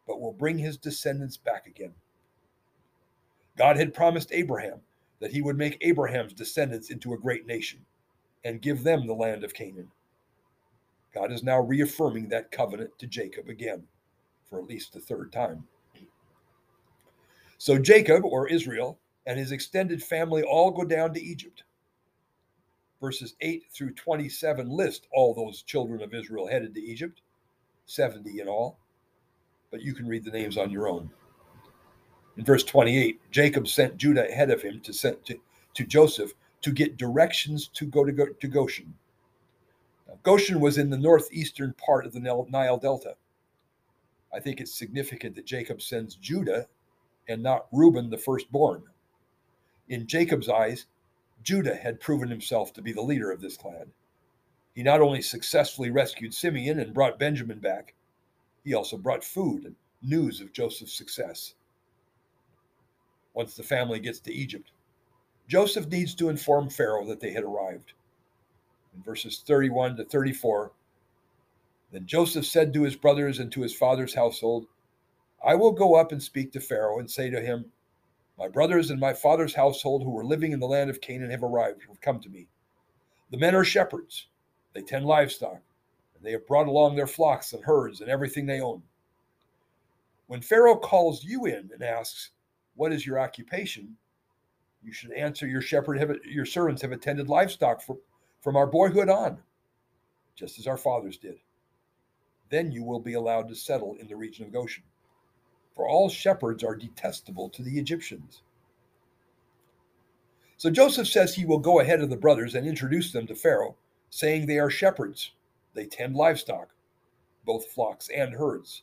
but 0.06 0.20
will 0.20 0.34
bring 0.34 0.58
his 0.58 0.76
descendants 0.76 1.38
back 1.38 1.66
again. 1.66 1.94
God 3.56 3.78
had 3.78 3.94
promised 3.94 4.32
Abraham 4.32 4.80
that 5.20 5.32
he 5.32 5.40
would 5.40 5.56
make 5.56 5.78
Abraham's 5.80 6.34
descendants 6.34 6.90
into 6.90 7.14
a 7.14 7.18
great 7.18 7.46
nation 7.46 7.80
and 8.44 8.60
give 8.60 8.84
them 8.84 9.06
the 9.06 9.14
land 9.14 9.44
of 9.44 9.54
Canaan. 9.54 9.90
God 11.14 11.32
is 11.32 11.42
now 11.44 11.60
reaffirming 11.60 12.28
that 12.28 12.50
covenant 12.50 12.90
to 12.98 13.06
Jacob 13.06 13.48
again 13.48 13.84
for 14.48 14.58
at 14.58 14.66
least 14.66 14.92
the 14.92 15.00
third 15.00 15.32
time. 15.32 15.64
So 17.58 17.78
Jacob, 17.78 18.24
or 18.24 18.48
Israel, 18.48 18.98
and 19.26 19.38
his 19.38 19.52
extended 19.52 20.02
family 20.02 20.42
all 20.42 20.70
go 20.70 20.84
down 20.84 21.14
to 21.14 21.22
Egypt. 21.22 21.62
verses 23.00 23.34
8 23.40 23.64
through 23.72 23.92
27 23.94 24.68
list 24.68 25.06
all 25.12 25.34
those 25.34 25.62
children 25.62 26.02
of 26.02 26.14
Israel 26.14 26.46
headed 26.46 26.74
to 26.74 26.82
Egypt, 26.82 27.20
70 27.86 28.40
in 28.40 28.48
all, 28.48 28.78
but 29.70 29.82
you 29.82 29.94
can 29.94 30.06
read 30.06 30.24
the 30.24 30.30
names 30.30 30.56
on 30.56 30.70
your 30.70 30.88
own. 30.88 31.10
In 32.36 32.44
verse 32.44 32.64
28, 32.64 33.20
Jacob 33.30 33.68
sent 33.68 33.96
Judah 33.96 34.28
ahead 34.28 34.50
of 34.50 34.60
him 34.62 34.80
to, 34.80 34.92
send 34.92 35.24
to, 35.26 35.38
to 35.74 35.84
Joseph 35.84 36.32
to 36.62 36.72
get 36.72 36.96
directions 36.96 37.68
to 37.68 37.86
go 37.86 38.04
to, 38.04 38.12
go, 38.12 38.26
to 38.26 38.48
Goshen. 38.48 38.92
Goshen 40.22 40.60
was 40.60 40.78
in 40.78 40.90
the 40.90 40.98
northeastern 40.98 41.74
part 41.74 42.06
of 42.06 42.12
the 42.12 42.20
Nile 42.20 42.78
Delta. 42.78 43.16
I 44.32 44.40
think 44.40 44.60
it's 44.60 44.74
significant 44.74 45.34
that 45.36 45.46
Jacob 45.46 45.80
sends 45.80 46.16
Judah 46.16 46.66
and 47.28 47.42
not 47.42 47.66
Reuben, 47.72 48.10
the 48.10 48.18
firstborn. 48.18 48.84
In 49.88 50.06
Jacob's 50.06 50.48
eyes, 50.48 50.86
Judah 51.42 51.76
had 51.76 52.00
proven 52.00 52.28
himself 52.28 52.72
to 52.72 52.82
be 52.82 52.92
the 52.92 53.02
leader 53.02 53.30
of 53.30 53.40
this 53.40 53.56
clan. 53.56 53.92
He 54.74 54.82
not 54.82 55.00
only 55.00 55.22
successfully 55.22 55.90
rescued 55.90 56.34
Simeon 56.34 56.80
and 56.80 56.92
brought 56.92 57.18
Benjamin 57.18 57.60
back, 57.60 57.94
he 58.64 58.74
also 58.74 58.96
brought 58.96 59.22
food 59.22 59.64
and 59.64 59.76
news 60.02 60.40
of 60.40 60.52
Joseph's 60.52 60.94
success. 60.94 61.54
Once 63.34 63.54
the 63.54 63.62
family 63.62 64.00
gets 64.00 64.20
to 64.20 64.32
Egypt, 64.32 64.72
Joseph 65.46 65.88
needs 65.88 66.14
to 66.14 66.28
inform 66.28 66.70
Pharaoh 66.70 67.06
that 67.06 67.20
they 67.20 67.30
had 67.30 67.44
arrived. 67.44 67.92
In 68.94 69.02
verses 69.02 69.42
31 69.46 69.96
to 69.96 70.04
34, 70.04 70.72
then 71.92 72.06
Joseph 72.06 72.46
said 72.46 72.72
to 72.72 72.82
his 72.82 72.96
brothers 72.96 73.38
and 73.38 73.50
to 73.52 73.62
his 73.62 73.74
father's 73.74 74.14
household, 74.14 74.66
I 75.44 75.54
will 75.54 75.72
go 75.72 75.94
up 75.94 76.12
and 76.12 76.22
speak 76.22 76.52
to 76.52 76.60
Pharaoh 76.60 76.98
and 76.98 77.10
say 77.10 77.30
to 77.30 77.40
him, 77.40 77.66
My 78.38 78.48
brothers 78.48 78.90
and 78.90 78.98
my 78.98 79.12
father's 79.12 79.54
household 79.54 80.02
who 80.02 80.10
were 80.10 80.24
living 80.24 80.52
in 80.52 80.60
the 80.60 80.66
land 80.66 80.90
of 80.90 81.00
Canaan 81.00 81.30
have 81.30 81.42
arrived, 81.42 81.82
have 81.88 82.00
come 82.00 82.20
to 82.20 82.28
me. 82.28 82.48
The 83.30 83.38
men 83.38 83.54
are 83.54 83.64
shepherds, 83.64 84.28
they 84.72 84.82
tend 84.82 85.06
livestock, 85.06 85.60
and 86.16 86.24
they 86.24 86.32
have 86.32 86.46
brought 86.46 86.68
along 86.68 86.96
their 86.96 87.06
flocks 87.06 87.52
and 87.52 87.64
herds 87.64 88.00
and 88.00 88.10
everything 88.10 88.46
they 88.46 88.60
own. 88.60 88.82
When 90.26 90.40
Pharaoh 90.40 90.76
calls 90.76 91.22
you 91.22 91.46
in 91.46 91.70
and 91.72 91.82
asks, 91.82 92.30
What 92.74 92.92
is 92.92 93.06
your 93.06 93.20
occupation? 93.20 93.96
You 94.82 94.92
should 94.92 95.12
answer, 95.12 95.46
Your 95.46 95.62
shepherd 95.62 95.98
have, 95.98 96.16
your 96.24 96.46
servants 96.46 96.82
have 96.82 96.92
attended 96.92 97.28
livestock 97.28 97.82
for, 97.82 97.98
from 98.44 98.54
our 98.54 98.68
boyhood 98.68 99.08
on, 99.08 99.38
just 100.36 100.60
as 100.60 100.68
our 100.68 100.76
fathers 100.76 101.18
did. 101.18 101.40
Then 102.50 102.70
you 102.70 102.84
will 102.84 103.00
be 103.00 103.14
allowed 103.14 103.48
to 103.48 103.56
settle 103.56 103.96
in 103.98 104.06
the 104.06 104.14
region 104.14 104.46
of 104.46 104.52
Goshen 104.52 104.84
for 105.74 105.88
all 105.88 106.08
shepherds 106.08 106.62
are 106.62 106.76
detestable 106.76 107.48
to 107.50 107.62
the 107.62 107.78
Egyptians. 107.78 108.42
So 110.56 110.70
Joseph 110.70 111.08
says 111.08 111.34
he 111.34 111.44
will 111.44 111.58
go 111.58 111.80
ahead 111.80 112.00
of 112.00 112.10
the 112.10 112.16
brothers 112.16 112.54
and 112.54 112.66
introduce 112.66 113.12
them 113.12 113.26
to 113.26 113.34
Pharaoh, 113.34 113.76
saying 114.10 114.46
they 114.46 114.58
are 114.58 114.70
shepherds. 114.70 115.32
They 115.74 115.86
tend 115.86 116.14
livestock, 116.14 116.70
both 117.44 117.66
flocks 117.66 118.08
and 118.14 118.32
herds. 118.32 118.82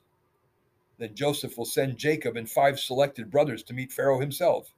Then 0.97 1.15
Joseph 1.15 1.57
will 1.57 1.65
send 1.65 1.97
Jacob 1.97 2.35
and 2.35 2.49
five 2.49 2.79
selected 2.79 3.31
brothers 3.31 3.63
to 3.63 3.73
meet 3.73 3.93
Pharaoh 3.93 4.19
himself. 4.19 4.73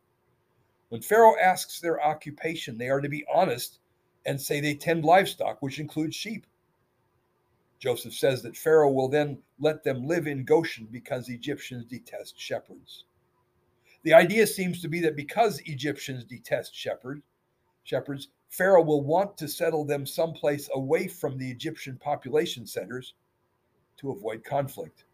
When 0.90 1.02
Pharaoh 1.02 1.36
asks 1.42 1.80
their 1.80 2.02
occupation, 2.02 2.78
they 2.78 2.90
are 2.90 3.02
to 3.02 3.10
be 3.10 3.26
honest 3.34 3.80
and 4.26 4.40
say 4.40 4.60
they 4.60 4.76
tend 4.76 5.04
livestock, 5.04 5.62
which 5.62 5.80
includes 5.80 6.16
sheep. 6.16 6.46
Joseph 7.80 8.14
says 8.14 8.42
that 8.42 8.56
Pharaoh 8.56 8.92
will 8.92 9.10
then 9.10 9.38
let 9.60 9.84
them 9.84 10.08
live 10.08 10.28
in 10.28 10.46
Goshen 10.46 10.88
because 10.90 11.28
Egyptians 11.28 11.86
detest 11.86 12.40
shepherds. 12.40 13.04
The 14.04 14.14
idea 14.14 14.48
seems 14.48 14.82
to 14.82 14.88
be 14.88 15.02
that 15.02 15.16
because 15.16 15.62
Egyptians 15.66 16.24
detest 16.24 16.74
shepherd, 16.76 17.22
shepherds, 17.84 18.30
Pharaoh 18.50 18.84
will 18.84 19.04
want 19.04 19.38
to 19.38 19.48
settle 19.48 19.84
them 19.84 20.06
someplace 20.06 20.70
away 20.74 21.08
from 21.08 21.38
the 21.38 21.50
Egyptian 21.50 21.98
population 21.98 22.66
centers 22.66 23.16
to 23.98 24.12
avoid 24.12 24.44
conflict. 24.44 25.06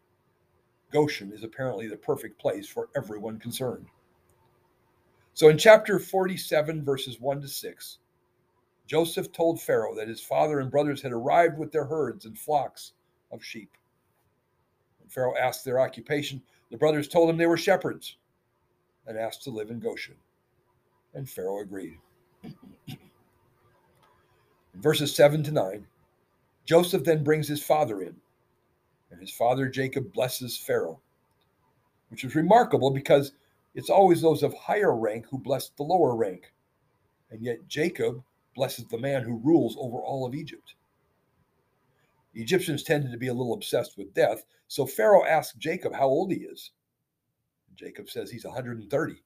Goshen 0.92 1.32
is 1.32 1.42
apparently 1.42 1.88
the 1.88 1.96
perfect 1.96 2.38
place 2.38 2.68
for 2.68 2.88
everyone 2.96 3.38
concerned. 3.38 3.86
So 5.34 5.48
in 5.48 5.56
chapter 5.56 5.98
47, 5.98 6.84
verses 6.84 7.20
1 7.20 7.40
to 7.40 7.48
6, 7.48 7.98
Joseph 8.90 9.30
told 9.30 9.62
Pharaoh 9.62 9.94
that 9.94 10.08
his 10.08 10.20
father 10.20 10.58
and 10.58 10.68
brothers 10.68 11.00
had 11.00 11.12
arrived 11.12 11.56
with 11.56 11.70
their 11.70 11.84
herds 11.84 12.24
and 12.24 12.36
flocks 12.36 12.94
of 13.30 13.44
sheep. 13.44 13.70
When 14.98 15.08
Pharaoh 15.08 15.36
asked 15.36 15.64
their 15.64 15.78
occupation, 15.78 16.42
the 16.72 16.76
brothers 16.76 17.06
told 17.06 17.30
him 17.30 17.36
they 17.36 17.46
were 17.46 17.56
shepherds 17.56 18.16
and 19.06 19.16
asked 19.16 19.44
to 19.44 19.50
live 19.50 19.70
in 19.70 19.78
Goshen. 19.78 20.16
And 21.14 21.30
Pharaoh 21.30 21.60
agreed. 21.60 21.98
in 22.42 22.98
verses 24.74 25.14
7 25.14 25.44
to 25.44 25.52
9, 25.52 25.86
Joseph 26.64 27.04
then 27.04 27.22
brings 27.22 27.46
his 27.46 27.62
father 27.62 28.02
in, 28.02 28.16
and 29.12 29.20
his 29.20 29.30
father 29.30 29.68
Jacob 29.68 30.12
blesses 30.12 30.56
Pharaoh, 30.56 30.98
which 32.08 32.24
is 32.24 32.34
remarkable 32.34 32.90
because 32.90 33.34
it's 33.76 33.88
always 33.88 34.20
those 34.20 34.42
of 34.42 34.52
higher 34.54 34.96
rank 34.96 35.26
who 35.30 35.38
bless 35.38 35.68
the 35.68 35.84
lower 35.84 36.16
rank. 36.16 36.52
And 37.30 37.40
yet 37.40 37.68
Jacob 37.68 38.24
blesses 38.60 38.84
the 38.88 38.98
man 38.98 39.22
who 39.22 39.40
rules 39.42 39.74
over 39.80 40.02
all 40.02 40.26
of 40.26 40.34
Egypt. 40.34 40.74
The 42.34 42.42
Egyptians 42.42 42.82
tended 42.82 43.10
to 43.10 43.16
be 43.16 43.28
a 43.28 43.32
little 43.32 43.54
obsessed 43.54 43.96
with 43.96 44.12
death, 44.12 44.44
so 44.68 44.84
Pharaoh 44.84 45.24
asks 45.24 45.56
Jacob 45.56 45.94
how 45.94 46.08
old 46.08 46.30
he 46.30 46.40
is. 46.40 46.72
Jacob 47.74 48.10
says 48.10 48.30
he's 48.30 48.44
130 48.44 49.22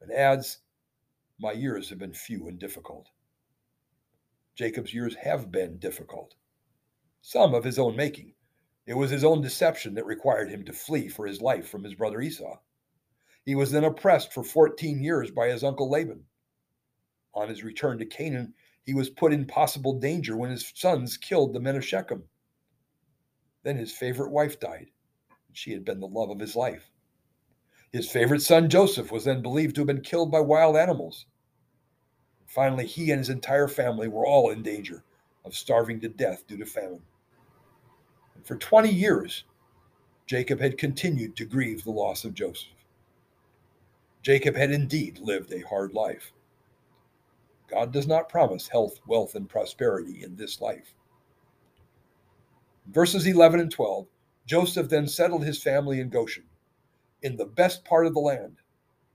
and 0.00 0.10
adds, 0.10 0.60
My 1.38 1.52
years 1.52 1.90
have 1.90 1.98
been 1.98 2.14
few 2.14 2.48
and 2.48 2.58
difficult. 2.58 3.10
Jacob's 4.54 4.94
years 4.94 5.16
have 5.16 5.52
been 5.52 5.76
difficult, 5.76 6.34
some 7.20 7.52
of 7.52 7.64
his 7.64 7.78
own 7.78 7.94
making. 7.94 8.32
It 8.86 8.94
was 8.94 9.10
his 9.10 9.22
own 9.22 9.42
deception 9.42 9.92
that 9.96 10.06
required 10.06 10.48
him 10.48 10.64
to 10.64 10.72
flee 10.72 11.08
for 11.08 11.26
his 11.26 11.42
life 11.42 11.68
from 11.68 11.84
his 11.84 11.94
brother 11.94 12.22
Esau. 12.22 12.58
He 13.44 13.54
was 13.54 13.70
then 13.70 13.84
oppressed 13.84 14.32
for 14.32 14.42
14 14.42 15.02
years 15.02 15.30
by 15.30 15.48
his 15.48 15.62
uncle 15.62 15.90
Laban. 15.90 16.24
On 17.34 17.48
his 17.48 17.64
return 17.64 17.96
to 17.96 18.04
Canaan, 18.04 18.52
he 18.84 18.94
was 18.94 19.10
put 19.10 19.32
in 19.32 19.46
possible 19.46 19.98
danger 19.98 20.36
when 20.36 20.50
his 20.50 20.72
sons 20.74 21.16
killed 21.16 21.52
the 21.52 21.60
men 21.60 21.76
of 21.76 21.84
Shechem. 21.84 22.24
Then 23.62 23.76
his 23.76 23.92
favorite 23.92 24.30
wife 24.30 24.58
died. 24.58 24.88
And 25.48 25.56
she 25.56 25.72
had 25.72 25.84
been 25.84 26.00
the 26.00 26.06
love 26.06 26.30
of 26.30 26.40
his 26.40 26.56
life. 26.56 26.90
His 27.92 28.10
favorite 28.10 28.42
son 28.42 28.68
Joseph 28.68 29.12
was 29.12 29.24
then 29.24 29.42
believed 29.42 29.74
to 29.76 29.82
have 29.82 29.86
been 29.86 30.00
killed 30.00 30.32
by 30.32 30.40
wild 30.40 30.76
animals. 30.76 31.26
Finally, 32.46 32.86
he 32.86 33.10
and 33.10 33.18
his 33.18 33.28
entire 33.28 33.68
family 33.68 34.08
were 34.08 34.26
all 34.26 34.50
in 34.50 34.62
danger 34.62 35.04
of 35.44 35.54
starving 35.54 36.00
to 36.00 36.08
death 36.08 36.46
due 36.46 36.56
to 36.56 36.66
famine. 36.66 37.02
And 38.34 38.46
for 38.46 38.56
20 38.56 38.90
years, 38.90 39.44
Jacob 40.26 40.60
had 40.60 40.78
continued 40.78 41.36
to 41.36 41.44
grieve 41.44 41.84
the 41.84 41.90
loss 41.90 42.24
of 42.24 42.34
Joseph. 42.34 42.68
Jacob 44.22 44.54
had 44.54 44.70
indeed 44.70 45.18
lived 45.18 45.52
a 45.52 45.60
hard 45.60 45.94
life. 45.94 46.32
God 47.72 47.90
does 47.90 48.06
not 48.06 48.28
promise 48.28 48.68
health, 48.68 49.00
wealth, 49.06 49.34
and 49.34 49.48
prosperity 49.48 50.22
in 50.22 50.36
this 50.36 50.60
life. 50.60 50.94
Verses 52.88 53.26
11 53.26 53.60
and 53.60 53.70
12 53.70 54.06
Joseph 54.44 54.90
then 54.90 55.08
settled 55.08 55.42
his 55.42 55.62
family 55.62 56.00
in 56.00 56.10
Goshen, 56.10 56.44
in 57.22 57.34
the 57.36 57.46
best 57.46 57.82
part 57.84 58.06
of 58.06 58.12
the 58.12 58.20
land, 58.20 58.56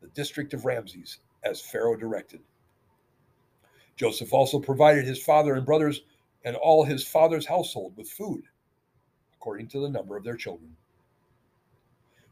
the 0.02 0.08
district 0.08 0.56
of 0.56 0.66
Ramses, 0.66 1.20
as 1.44 1.62
Pharaoh 1.62 1.96
directed. 1.96 2.42
Joseph 3.96 4.34
also 4.34 4.60
provided 4.60 5.06
his 5.06 5.22
father 5.22 5.54
and 5.54 5.66
brothers 5.66 6.02
and 6.44 6.56
all 6.56 6.84
his 6.84 7.06
father's 7.06 7.46
household 7.46 7.96
with 7.96 8.10
food, 8.10 8.44
according 9.36 9.68
to 9.68 9.82
the 9.82 9.90
number 9.90 10.18
of 10.18 10.24
their 10.24 10.38
children. 10.38 10.76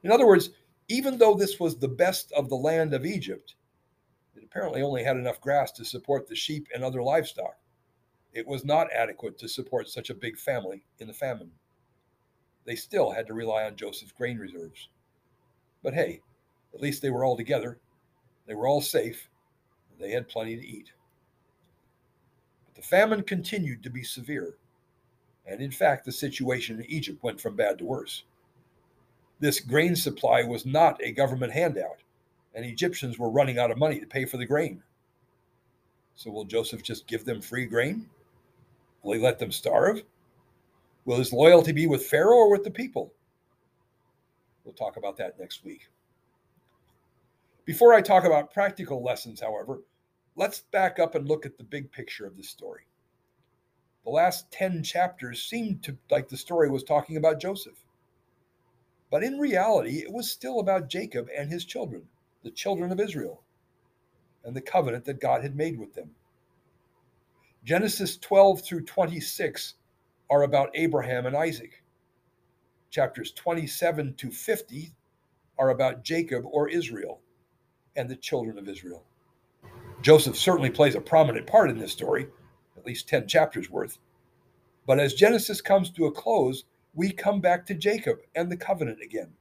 In 0.03 0.11
other 0.11 0.25
words, 0.25 0.51
even 0.87 1.19
though 1.19 1.35
this 1.35 1.59
was 1.59 1.77
the 1.77 1.87
best 1.87 2.31
of 2.31 2.49
the 2.49 2.55
land 2.55 2.95
of 2.95 3.05
Egypt, 3.05 3.55
apparently 4.55 4.81
only 4.81 5.03
had 5.03 5.17
enough 5.17 5.41
grass 5.41 5.69
to 5.73 5.83
support 5.83 6.27
the 6.27 6.35
sheep 6.35 6.69
and 6.73 6.81
other 6.81 7.03
livestock. 7.03 7.57
It 8.31 8.47
was 8.47 8.63
not 8.63 8.87
adequate 8.93 9.37
to 9.39 9.49
support 9.49 9.89
such 9.89 10.09
a 10.09 10.15
big 10.15 10.37
family 10.37 10.85
in 10.99 11.07
the 11.07 11.13
famine. 11.13 11.51
They 12.63 12.75
still 12.75 13.11
had 13.11 13.27
to 13.27 13.33
rely 13.33 13.65
on 13.65 13.75
Joseph's 13.75 14.13
grain 14.13 14.37
reserves. 14.37 14.87
But 15.83 15.93
hey, 15.93 16.21
at 16.73 16.79
least 16.79 17.01
they 17.01 17.09
were 17.09 17.25
all 17.25 17.35
together. 17.35 17.79
They 18.47 18.55
were 18.55 18.67
all 18.67 18.79
safe. 18.79 19.29
they 19.99 20.11
had 20.11 20.29
plenty 20.29 20.55
to 20.55 20.65
eat. 20.65 20.93
But 22.65 22.75
the 22.75 22.87
famine 22.87 23.23
continued 23.23 23.83
to 23.83 23.89
be 23.89 24.03
severe. 24.03 24.55
And 25.45 25.61
in 25.61 25.71
fact, 25.71 26.05
the 26.05 26.13
situation 26.13 26.79
in 26.79 26.85
Egypt 26.85 27.21
went 27.23 27.41
from 27.41 27.57
bad 27.57 27.77
to 27.79 27.85
worse. 27.85 28.23
This 29.41 29.59
grain 29.59 29.97
supply 29.97 30.43
was 30.43 30.65
not 30.65 31.01
a 31.03 31.11
government 31.11 31.51
handout 31.51 31.99
and 32.55 32.65
Egyptians 32.65 33.19
were 33.19 33.29
running 33.29 33.59
out 33.59 33.69
of 33.69 33.77
money 33.77 33.99
to 33.99 34.07
pay 34.07 34.25
for 34.25 34.37
the 34.37 34.45
grain. 34.45 34.81
So 36.15 36.31
will 36.31 36.45
Joseph 36.45 36.81
just 36.81 37.07
give 37.07 37.25
them 37.25 37.41
free 37.41 37.65
grain? 37.65 38.09
Will 39.03 39.13
he 39.13 39.19
let 39.19 39.37
them 39.37 39.51
starve? 39.51 40.01
Will 41.03 41.17
his 41.17 41.33
loyalty 41.33 41.73
be 41.73 41.85
with 41.85 42.07
Pharaoh 42.07 42.37
or 42.37 42.51
with 42.51 42.63
the 42.63 42.71
people? 42.71 43.13
We'll 44.63 44.73
talk 44.73 44.97
about 44.97 45.17
that 45.17 45.39
next 45.39 45.63
week. 45.63 45.89
Before 47.65 47.93
I 47.93 48.01
talk 48.01 48.23
about 48.23 48.53
practical 48.53 49.03
lessons, 49.03 49.39
however, 49.41 49.81
let's 50.35 50.61
back 50.71 50.97
up 50.97 51.13
and 51.15 51.27
look 51.27 51.45
at 51.45 51.57
the 51.57 51.63
big 51.63 51.91
picture 51.91 52.25
of 52.25 52.37
this 52.37 52.49
story. 52.49 52.83
The 54.05 54.11
last 54.11 54.49
10 54.51 54.83
chapters 54.83 55.43
seemed 55.43 55.83
to 55.83 55.97
like 56.09 56.29
the 56.29 56.37
story 56.37 56.69
was 56.69 56.83
talking 56.83 57.17
about 57.17 57.39
Joseph. 57.39 57.83
But 59.11 59.23
in 59.23 59.39
reality, 59.39 59.99
it 59.99 60.11
was 60.11 60.29
still 60.29 60.59
about 60.59 60.89
Jacob 60.89 61.27
and 61.35 61.49
his 61.49 61.65
children, 61.65 62.07
the 62.45 62.51
children 62.51 62.91
of 62.91 62.99
Israel, 62.99 63.41
and 64.43 64.55
the 64.55 64.61
covenant 64.61 65.03
that 65.03 65.19
God 65.19 65.41
had 65.41 65.55
made 65.55 65.79
with 65.79 65.95
them. 65.95 66.11
Genesis 67.63 68.17
12 68.17 68.61
through 68.61 68.83
26 68.83 69.73
are 70.29 70.43
about 70.43 70.69
Abraham 70.75 71.25
and 71.25 71.35
Isaac. 71.35 71.83
Chapters 72.91 73.31
27 73.31 74.13
to 74.13 74.29
50 74.29 74.93
are 75.57 75.71
about 75.71 76.03
Jacob 76.03 76.45
or 76.45 76.69
Israel 76.69 77.19
and 77.95 78.07
the 78.07 78.15
children 78.15 78.59
of 78.59 78.69
Israel. 78.69 79.03
Joseph 80.03 80.37
certainly 80.37 80.69
plays 80.69 80.93
a 80.93 81.01
prominent 81.01 81.47
part 81.47 81.71
in 81.71 81.79
this 81.79 81.91
story, 81.91 82.27
at 82.77 82.85
least 82.85 83.09
10 83.09 83.27
chapters 83.27 83.71
worth. 83.71 83.97
But 84.85 84.99
as 84.99 85.15
Genesis 85.15 85.61
comes 85.61 85.89
to 85.89 86.05
a 86.05 86.11
close, 86.11 86.65
we 86.93 87.11
come 87.11 87.41
back 87.41 87.65
to 87.65 87.73
Jacob 87.73 88.19
and 88.35 88.51
the 88.51 88.57
covenant 88.57 88.99
again. 89.01 89.33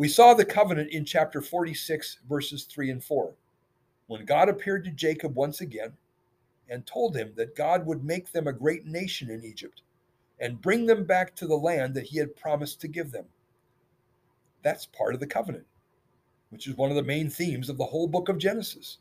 We 0.00 0.08
saw 0.08 0.32
the 0.32 0.46
covenant 0.46 0.92
in 0.92 1.04
chapter 1.04 1.42
46, 1.42 2.20
verses 2.26 2.64
3 2.64 2.88
and 2.88 3.04
4, 3.04 3.34
when 4.06 4.24
God 4.24 4.48
appeared 4.48 4.82
to 4.84 4.90
Jacob 4.90 5.36
once 5.36 5.60
again 5.60 5.92
and 6.70 6.86
told 6.86 7.14
him 7.14 7.34
that 7.36 7.54
God 7.54 7.84
would 7.84 8.02
make 8.02 8.32
them 8.32 8.46
a 8.46 8.52
great 8.54 8.86
nation 8.86 9.28
in 9.28 9.44
Egypt 9.44 9.82
and 10.38 10.62
bring 10.62 10.86
them 10.86 11.04
back 11.04 11.34
to 11.34 11.46
the 11.46 11.54
land 11.54 11.92
that 11.94 12.06
he 12.06 12.16
had 12.16 12.34
promised 12.34 12.80
to 12.80 12.88
give 12.88 13.10
them. 13.10 13.26
That's 14.62 14.86
part 14.86 15.12
of 15.12 15.20
the 15.20 15.26
covenant, 15.26 15.66
which 16.48 16.66
is 16.66 16.78
one 16.78 16.88
of 16.88 16.96
the 16.96 17.02
main 17.02 17.28
themes 17.28 17.68
of 17.68 17.76
the 17.76 17.84
whole 17.84 18.08
book 18.08 18.30
of 18.30 18.38
Genesis. 18.38 19.00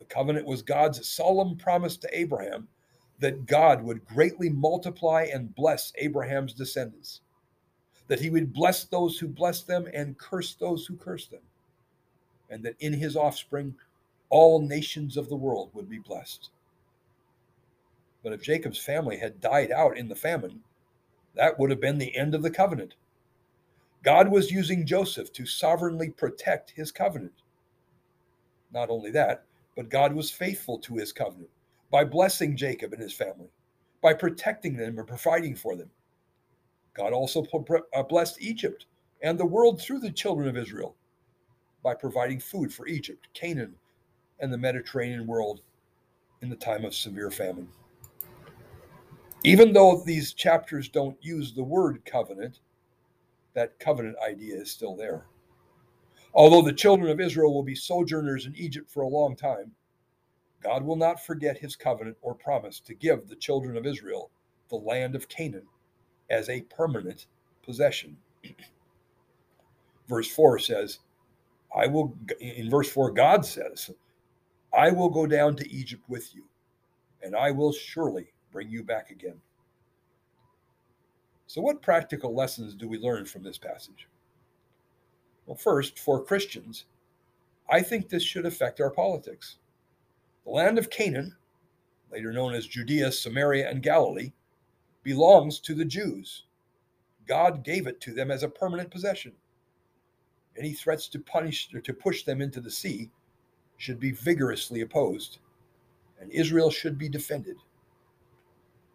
The 0.00 0.04
covenant 0.06 0.46
was 0.48 0.62
God's 0.62 1.08
solemn 1.08 1.54
promise 1.54 1.96
to 1.98 2.18
Abraham 2.18 2.66
that 3.20 3.46
God 3.46 3.84
would 3.84 4.04
greatly 4.04 4.50
multiply 4.50 5.28
and 5.32 5.54
bless 5.54 5.92
Abraham's 5.96 6.54
descendants, 6.54 7.20
that 8.08 8.20
he 8.20 8.30
would 8.30 8.52
bless 8.52 8.84
those 8.84 9.18
who 9.18 9.28
bless 9.28 9.62
them 9.62 9.88
and 9.92 10.18
curse 10.18 10.54
those 10.54 10.86
who 10.86 10.96
curse 10.96 11.26
them, 11.26 11.42
and 12.50 12.62
that 12.64 12.76
in 12.80 12.92
his 12.92 13.16
offspring 13.16 13.74
all 14.28 14.60
nations 14.60 15.16
of 15.16 15.28
the 15.28 15.36
world 15.36 15.70
would 15.72 15.88
be 15.88 15.98
blessed. 15.98 16.50
But 18.22 18.32
if 18.32 18.42
Jacob's 18.42 18.78
family 18.78 19.16
had 19.16 19.40
died 19.40 19.70
out 19.70 19.96
in 19.96 20.08
the 20.08 20.14
famine, 20.14 20.60
that 21.34 21.58
would 21.58 21.70
have 21.70 21.80
been 21.80 21.98
the 21.98 22.16
end 22.16 22.34
of 22.34 22.42
the 22.42 22.50
covenant. 22.50 22.94
God 24.02 24.28
was 24.28 24.50
using 24.50 24.86
Joseph 24.86 25.32
to 25.32 25.46
sovereignly 25.46 26.10
protect 26.10 26.70
his 26.70 26.92
covenant. 26.92 27.42
Not 28.72 28.90
only 28.90 29.10
that, 29.12 29.44
but 29.76 29.90
God 29.90 30.12
was 30.12 30.30
faithful 30.30 30.78
to 30.78 30.96
his 30.96 31.12
covenant 31.12 31.50
by 31.90 32.04
blessing 32.04 32.56
Jacob 32.56 32.92
and 32.92 33.02
his 33.02 33.12
family, 33.12 33.48
by 34.00 34.12
protecting 34.12 34.76
them 34.76 34.98
and 34.98 35.06
providing 35.06 35.54
for 35.54 35.76
them. 35.76 35.90
God 36.96 37.12
also 37.12 37.46
uh, 37.94 38.02
blessed 38.02 38.40
Egypt 38.40 38.86
and 39.22 39.38
the 39.38 39.44
world 39.44 39.80
through 39.80 40.00
the 40.00 40.10
children 40.10 40.48
of 40.48 40.56
Israel 40.56 40.96
by 41.82 41.94
providing 41.94 42.40
food 42.40 42.72
for 42.72 42.86
Egypt, 42.86 43.28
Canaan, 43.34 43.74
and 44.40 44.52
the 44.52 44.58
Mediterranean 44.58 45.26
world 45.26 45.60
in 46.40 46.48
the 46.48 46.56
time 46.56 46.84
of 46.84 46.94
severe 46.94 47.30
famine. 47.30 47.68
Even 49.44 49.72
though 49.72 50.02
these 50.04 50.32
chapters 50.32 50.88
don't 50.88 51.16
use 51.20 51.52
the 51.52 51.62
word 51.62 52.02
covenant, 52.06 52.60
that 53.54 53.78
covenant 53.78 54.16
idea 54.26 54.56
is 54.56 54.70
still 54.70 54.96
there. 54.96 55.26
Although 56.34 56.62
the 56.62 56.72
children 56.72 57.10
of 57.10 57.20
Israel 57.20 57.52
will 57.52 57.62
be 57.62 57.74
sojourners 57.74 58.46
in 58.46 58.56
Egypt 58.56 58.90
for 58.90 59.02
a 59.02 59.08
long 59.08 59.36
time, 59.36 59.72
God 60.62 60.82
will 60.82 60.96
not 60.96 61.24
forget 61.24 61.58
his 61.58 61.76
covenant 61.76 62.16
or 62.22 62.34
promise 62.34 62.80
to 62.80 62.94
give 62.94 63.28
the 63.28 63.36
children 63.36 63.76
of 63.76 63.86
Israel 63.86 64.30
the 64.68 64.76
land 64.76 65.14
of 65.14 65.28
Canaan 65.28 65.66
as 66.30 66.48
a 66.48 66.62
permanent 66.62 67.26
possession. 67.62 68.16
verse 70.08 70.28
4 70.30 70.58
says, 70.58 70.98
I 71.76 71.86
will, 71.86 72.16
in 72.40 72.70
verse 72.70 72.90
4, 72.90 73.10
God 73.10 73.44
says, 73.44 73.90
I 74.76 74.90
will 74.90 75.10
go 75.10 75.26
down 75.26 75.56
to 75.56 75.70
Egypt 75.70 76.02
with 76.08 76.34
you, 76.34 76.44
and 77.22 77.34
I 77.36 77.50
will 77.50 77.72
surely 77.72 78.32
bring 78.52 78.70
you 78.70 78.82
back 78.82 79.10
again. 79.10 79.40
So, 81.46 81.60
what 81.60 81.82
practical 81.82 82.34
lessons 82.34 82.74
do 82.74 82.88
we 82.88 82.98
learn 82.98 83.24
from 83.24 83.42
this 83.42 83.58
passage? 83.58 84.08
Well, 85.46 85.56
first, 85.56 85.98
for 85.98 86.24
Christians, 86.24 86.86
I 87.70 87.82
think 87.82 88.08
this 88.08 88.22
should 88.22 88.46
affect 88.46 88.80
our 88.80 88.90
politics. 88.90 89.58
The 90.44 90.50
land 90.50 90.78
of 90.78 90.90
Canaan, 90.90 91.36
later 92.10 92.32
known 92.32 92.54
as 92.54 92.66
Judea, 92.66 93.12
Samaria, 93.12 93.68
and 93.68 93.82
Galilee, 93.82 94.32
belongs 95.06 95.60
to 95.60 95.72
the 95.72 95.84
Jews. 95.84 96.42
God 97.28 97.62
gave 97.62 97.86
it 97.86 98.00
to 98.00 98.12
them 98.12 98.32
as 98.32 98.42
a 98.42 98.48
permanent 98.48 98.90
possession. 98.90 99.30
Any 100.58 100.72
threats 100.72 101.06
to 101.10 101.20
punish 101.20 101.72
or 101.72 101.80
to 101.82 101.94
push 101.94 102.24
them 102.24 102.40
into 102.42 102.60
the 102.60 102.72
sea 102.72 103.12
should 103.76 104.00
be 104.00 104.10
vigorously 104.10 104.80
opposed, 104.80 105.38
and 106.20 106.28
Israel 106.32 106.72
should 106.72 106.98
be 106.98 107.08
defended. 107.08 107.56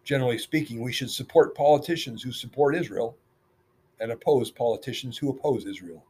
Generally 0.03 0.39
speaking, 0.39 0.81
we 0.81 0.91
should 0.91 1.09
support 1.09 1.55
politicians 1.55 2.21
who 2.21 2.33
support 2.33 2.75
Israel 2.75 3.15
and 4.01 4.11
oppose 4.11 4.51
politicians 4.51 5.17
who 5.17 5.29
oppose 5.29 5.65
Israel. 5.65 6.03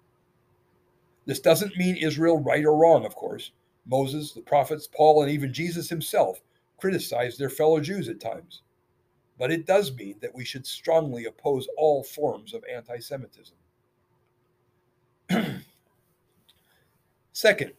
This 1.27 1.39
doesn't 1.39 1.77
mean 1.77 1.95
Israel 1.95 2.39
right 2.39 2.65
or 2.65 2.75
wrong, 2.75 3.05
of 3.05 3.13
course. 3.13 3.51
Moses, 3.85 4.31
the 4.31 4.41
prophets, 4.41 4.87
Paul, 4.87 5.21
and 5.21 5.31
even 5.31 5.53
Jesus 5.53 5.89
himself 5.89 6.41
criticized 6.79 7.37
their 7.37 7.51
fellow 7.51 7.79
Jews 7.79 8.09
at 8.09 8.19
times. 8.19 8.63
But 9.41 9.51
it 9.51 9.65
does 9.65 9.91
mean 9.95 10.17
that 10.21 10.35
we 10.35 10.45
should 10.45 10.67
strongly 10.67 11.25
oppose 11.25 11.67
all 11.75 12.03
forms 12.03 12.53
of 12.53 12.63
anti 12.71 12.99
Semitism. 12.99 13.55
Second, 17.33 17.71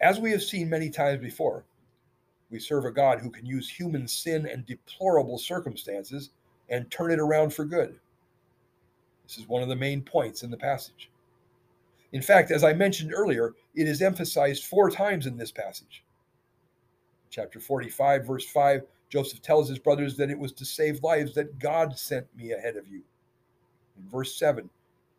as 0.00 0.18
we 0.18 0.30
have 0.30 0.42
seen 0.42 0.70
many 0.70 0.88
times 0.88 1.20
before, 1.20 1.66
we 2.50 2.58
serve 2.58 2.86
a 2.86 2.90
God 2.90 3.20
who 3.20 3.28
can 3.28 3.44
use 3.44 3.68
human 3.68 4.08
sin 4.08 4.46
and 4.46 4.64
deplorable 4.64 5.36
circumstances 5.36 6.30
and 6.70 6.90
turn 6.90 7.10
it 7.10 7.20
around 7.20 7.52
for 7.52 7.66
good. 7.66 8.00
This 9.26 9.36
is 9.36 9.46
one 9.46 9.62
of 9.62 9.68
the 9.68 9.76
main 9.76 10.00
points 10.00 10.42
in 10.42 10.50
the 10.50 10.56
passage. 10.56 11.10
In 12.12 12.22
fact, 12.22 12.50
as 12.50 12.64
I 12.64 12.72
mentioned 12.72 13.12
earlier, 13.12 13.52
it 13.74 13.86
is 13.86 14.00
emphasized 14.00 14.64
four 14.64 14.90
times 14.90 15.26
in 15.26 15.36
this 15.36 15.52
passage. 15.52 16.02
Chapter 17.28 17.60
45, 17.60 18.26
verse 18.26 18.46
5, 18.46 18.86
Joseph 19.10 19.42
tells 19.42 19.68
his 19.68 19.78
brothers 19.78 20.16
that 20.16 20.30
it 20.30 20.38
was 20.38 20.52
to 20.52 20.64
save 20.64 21.02
lives 21.02 21.34
that 21.34 21.58
God 21.58 21.98
sent 21.98 22.26
me 22.36 22.52
ahead 22.52 22.76
of 22.76 22.86
you. 22.88 23.02
In 23.98 24.08
verse 24.08 24.38
7, 24.38 24.70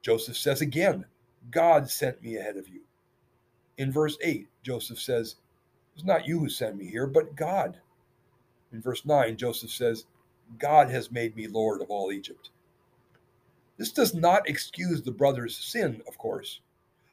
Joseph 0.02 0.38
says 0.38 0.62
again, 0.62 1.06
God 1.52 1.90
sent 1.90 2.22
me 2.24 2.38
ahead 2.38 2.58
of 2.58 2.68
you. 2.68 2.82
In 3.78 3.92
verse 3.92 4.18
8, 4.22 4.48
Joseph 4.64 5.00
says, 5.00 5.36
It's 5.96 6.06
not 6.06 6.26
you 6.26 6.40
who 6.40 6.50
sent 6.50 6.78
me 6.78 6.86
here, 6.88 7.06
but 7.06 7.36
God. 7.36 7.78
In 8.72 8.82
verse 8.82 9.06
9, 9.06 9.36
Joseph 9.38 9.72
says, 9.72 10.06
God 10.58 10.90
has 10.90 11.12
made 11.12 11.36
me 11.36 11.48
Lord 11.48 11.82
of 11.82 11.90
all 11.90 12.12
Egypt. 12.12 12.50
This 13.78 13.92
does 13.92 14.14
not 14.14 14.50
excuse 14.50 15.02
the 15.02 15.12
brothers' 15.12 15.58
sin, 15.58 16.02
of 16.08 16.18
course 16.18 16.62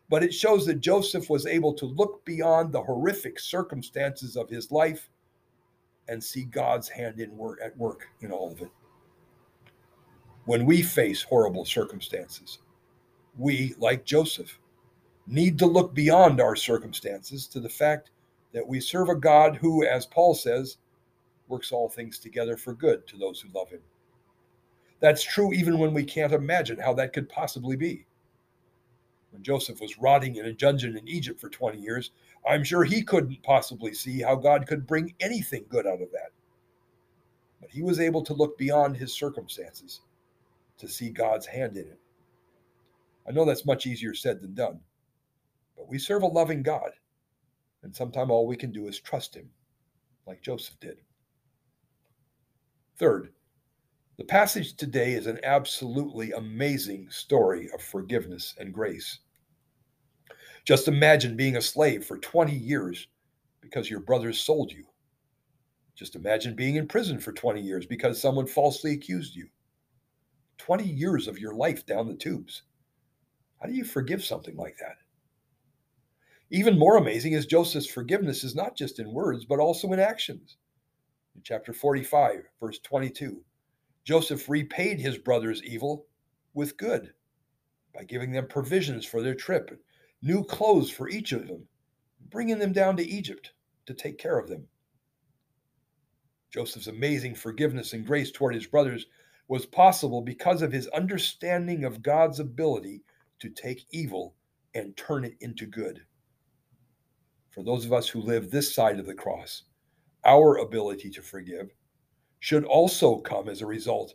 but 0.09 0.23
it 0.23 0.33
shows 0.33 0.65
that 0.67 0.81
Joseph 0.81 1.29
was 1.29 1.47
able 1.47 1.75
to 1.75 1.87
look 1.87 2.25
beyond 2.25 2.73
the 2.73 2.83
horrific 2.83 3.39
circumstances 3.39 4.37
of 4.37 4.49
his 4.49 4.71
life 4.71 5.09
and 6.09 6.23
see 6.23 6.45
God's 6.45 6.89
hand 6.89 7.21
in 7.21 7.37
work 7.37 7.59
at 7.63 7.77
work 7.77 8.09
in 8.21 8.33
all 8.33 8.53
of 8.53 8.61
it. 8.63 8.71
When 10.47 10.65
we 10.65 10.83
face 10.83 11.23
horrible 11.23 11.65
circumstances, 11.65 12.59
we, 13.37 13.75
like 13.79 14.05
Joseph, 14.05 14.59
need 15.27 15.59
to 15.59 15.67
look 15.67 15.95
beyond 15.95 16.41
our 16.41 16.57
circumstances 16.57 17.47
to 17.49 17.61
the 17.61 17.69
fact 17.69 18.11
that 18.53 18.67
we 18.67 18.81
serve 18.81 19.11
a 19.11 19.15
God 19.15 19.57
who, 19.57 19.85
as 19.85 20.07
Paul 20.07 20.35
says, 20.35 20.79
works 21.49 21.71
all 21.71 21.89
things 21.89 22.19
together 22.19 22.57
for 22.57 22.73
good 22.73 23.07
to 23.07 23.19
those 23.19 23.41
who 23.41 23.49
love 23.55 23.69
him. 23.69 23.83
That's 25.01 25.23
true 25.23 25.53
even 25.53 25.79
when 25.79 25.93
we 25.93 26.05
can't 26.05 26.33
imagine 26.33 26.79
how 26.79 26.95
that 26.95 27.13
could 27.13 27.29
possibly 27.29 27.77
be 27.77 28.07
when 29.31 29.43
Joseph 29.43 29.81
was 29.81 29.99
rotting 29.99 30.37
in 30.37 30.47
a 30.47 30.53
dungeon 30.53 30.97
in 30.97 31.07
Egypt 31.07 31.41
for 31.41 31.49
20 31.49 31.79
years, 31.79 32.11
I'm 32.49 32.65
sure 32.65 32.83
he 32.83 33.03
couldn't 33.03 33.43
possibly 33.43 33.93
see 33.93 34.23
how 34.23 34.35
God 34.35 34.67
could 34.67 34.87
bring 34.87 35.15
anything 35.21 35.67
good 35.69 35.87
out 35.87 36.01
of 36.01 36.11
that. 36.13 36.31
But 37.61 37.71
he 37.71 37.83
was 37.83 38.01
able 38.01 38.23
to 38.23 38.33
look 38.33 38.57
beyond 38.57 38.97
his 38.97 39.13
circumstances 39.13 40.01
to 40.79 40.89
see 40.89 41.11
God's 41.11 41.45
hand 41.45 41.77
in 41.77 41.85
it. 41.87 42.01
I 43.29 43.33
know 43.33 43.45
that's 43.45 43.67
much 43.67 43.87
easier 43.87 44.15
said 44.15 44.41
than 44.41 44.55
done, 44.55 44.81
but 45.77 45.89
we 45.89 45.99
serve 45.99 46.23
a 46.23 46.27
loving 46.27 46.63
God, 46.63 46.93
and 47.83 47.95
sometimes 47.95 48.31
all 48.31 48.47
we 48.47 48.57
can 48.57 48.73
do 48.73 48.89
is 48.89 48.99
trust 48.99 49.35
him, 49.35 49.51
like 50.27 50.41
Joseph 50.41 50.81
did. 50.81 51.03
Third, 52.97 53.35
the 54.17 54.25
passage 54.25 54.75
today 54.75 55.13
is 55.13 55.27
an 55.27 55.39
absolutely 55.45 56.33
amazing 56.33 57.11
story 57.11 57.69
of 57.75 57.83
forgiveness 57.83 58.55
and 58.59 58.73
grace. 58.73 59.19
Just 60.69 60.87
imagine 60.87 61.35
being 61.35 61.57
a 61.57 61.63
slave 61.63 62.05
for 62.05 62.19
20 62.19 62.53
years 62.53 63.09
because 63.63 63.89
your 63.89 64.01
brothers 64.01 64.39
sold 64.39 64.71
you. 64.71 64.85
Just 65.95 66.15
imagine 66.15 66.55
being 66.55 66.77
in 66.77 66.87
prison 66.87 67.19
for 67.19 67.33
20 67.33 67.59
years 67.59 67.87
because 67.87 68.21
someone 68.21 68.47
falsely 68.47 68.93
accused 68.93 69.35
you. 69.35 69.49
20 70.59 70.85
years 70.85 71.27
of 71.27 71.39
your 71.39 71.55
life 71.55 71.87
down 71.87 72.07
the 72.07 72.13
tubes. 72.13 72.65
How 73.59 73.67
do 73.67 73.73
you 73.73 73.83
forgive 73.83 74.23
something 74.23 74.59
like 74.59 74.77
that? 74.79 74.97
Even 76.51 76.79
more 76.79 76.99
amazing 76.99 77.33
is 77.33 77.47
Joseph's 77.47 77.87
forgiveness 77.87 78.45
is 78.45 78.55
not 78.55 78.77
just 78.77 78.99
in 78.99 79.11
words, 79.11 79.47
but 79.47 79.61
also 79.61 79.95
in 79.95 80.01
actions. 80.01 80.59
In 81.35 81.41
chapter 81.43 81.73
45, 81.73 82.43
verse 82.61 82.79
22, 82.81 83.43
Joseph 84.05 84.47
repaid 84.51 85.01
his 85.01 85.17
brothers' 85.17 85.63
evil 85.65 86.05
with 86.53 86.77
good 86.77 87.15
by 87.95 88.05
giving 88.05 88.33
them 88.33 88.47
provisions 88.47 89.07
for 89.07 89.23
their 89.23 89.35
trip, 89.35 89.81
new 90.23 90.45
clothes 90.45 90.91
for 90.91 91.09
each 91.09 91.33
of 91.33 91.47
them, 91.49 91.67
bringing 92.31 92.59
them 92.59 92.73
down 92.73 92.97
to 92.97 93.07
Egypt 93.07 93.53
to 93.87 93.95
take 93.95 94.19
care 94.19 94.39
of 94.39 94.49
them. 94.49 94.67
Joseph's 96.53 96.87
amazing 96.87 97.35
forgiveness 97.35 97.93
and 97.93 98.07
grace 98.07 98.31
toward 98.31 98.55
his 98.55 98.67
brothers 98.67 99.07
was 99.49 99.67
possible 99.67 100.21
because 100.21 100.63
of 100.63 100.73
his 100.73 100.89
understanding 100.89 101.85
of 101.85 102.03
God's 102.03 102.41
ability 102.41 103.03
to 103.41 103.51
take 103.51 103.87
evil 103.91 104.35
and 104.75 104.97
turn 104.97 105.25
it 105.25 105.37
into 105.41 105.67
good. 105.67 106.01
For 107.51 107.63
those 107.63 107.85
of 107.85 107.93
us 107.93 108.09
who 108.09 108.21
live 108.21 108.51
this 108.51 108.75
side 108.75 108.99
of 108.99 109.07
the 109.07 109.15
cross, 109.15 109.65
our 110.25 110.59
ability 110.59 111.11
to 111.11 111.23
forgive 111.23 111.71
should 112.41 112.65
also 112.65 113.19
come 113.19 113.49
as 113.49 113.63
a 113.63 113.67
result 113.67 114.15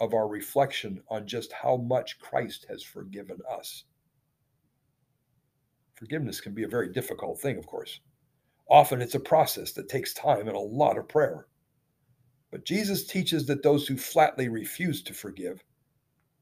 of 0.00 0.12
our 0.14 0.26
reflection 0.26 1.00
on 1.08 1.26
just 1.26 1.52
how 1.52 1.76
much 1.76 2.18
Christ 2.18 2.66
has 2.68 2.82
forgiven 2.82 3.38
us. 3.50 3.84
Forgiveness 5.94 6.40
can 6.40 6.54
be 6.54 6.64
a 6.64 6.68
very 6.68 6.92
difficult 6.92 7.40
thing, 7.40 7.56
of 7.56 7.66
course. 7.66 8.00
Often 8.68 9.02
it's 9.02 9.14
a 9.14 9.20
process 9.20 9.72
that 9.72 9.88
takes 9.88 10.14
time 10.14 10.48
and 10.48 10.56
a 10.56 10.60
lot 10.60 10.98
of 10.98 11.08
prayer. 11.08 11.46
But 12.50 12.64
Jesus 12.64 13.06
teaches 13.06 13.46
that 13.46 13.62
those 13.62 13.86
who 13.86 13.96
flatly 13.96 14.48
refuse 14.48 15.02
to 15.04 15.14
forgive 15.14 15.62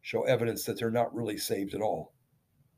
show 0.03 0.23
evidence 0.23 0.65
that 0.65 0.79
they're 0.79 0.91
not 0.91 1.15
really 1.15 1.39
saved 1.39 1.75
at 1.75 1.81
all 1.81 2.13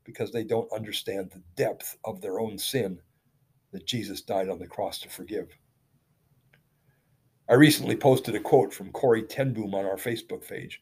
because 0.03 0.31
they 0.31 0.43
don't 0.43 0.71
understand 0.71 1.31
the 1.31 1.41
depth 1.55 1.97
of 2.05 2.21
their 2.21 2.39
own 2.39 2.57
sin 2.57 2.99
that 3.71 3.87
Jesus 3.87 4.21
died 4.21 4.49
on 4.49 4.59
the 4.59 4.67
cross 4.67 4.99
to 4.99 5.09
forgive. 5.09 5.47
I 7.49 7.53
recently 7.53 7.95
posted 7.95 8.35
a 8.35 8.39
quote 8.39 8.73
from 8.73 8.91
Corrie 8.91 9.23
ten 9.23 9.53
Boom 9.53 9.75
on 9.75 9.85
our 9.85 9.97
Facebook 9.97 10.47
page. 10.47 10.81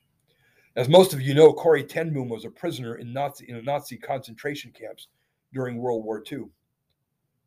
As 0.76 0.90
most 0.90 1.14
of 1.14 1.22
you 1.22 1.34
know, 1.34 1.54
Corrie 1.54 1.84
ten 1.84 2.14
Boom 2.14 2.30
was 2.30 2.46
a 2.46 2.50
prisoner 2.50 2.96
in 2.96 3.14
Nazi 3.14 3.50
in 3.50 3.64
Nazi 3.64 3.98
concentration 3.98 4.72
camps 4.72 5.08
during 5.54 5.78
World 5.78 6.04
War 6.04 6.24
II. 6.30 6.46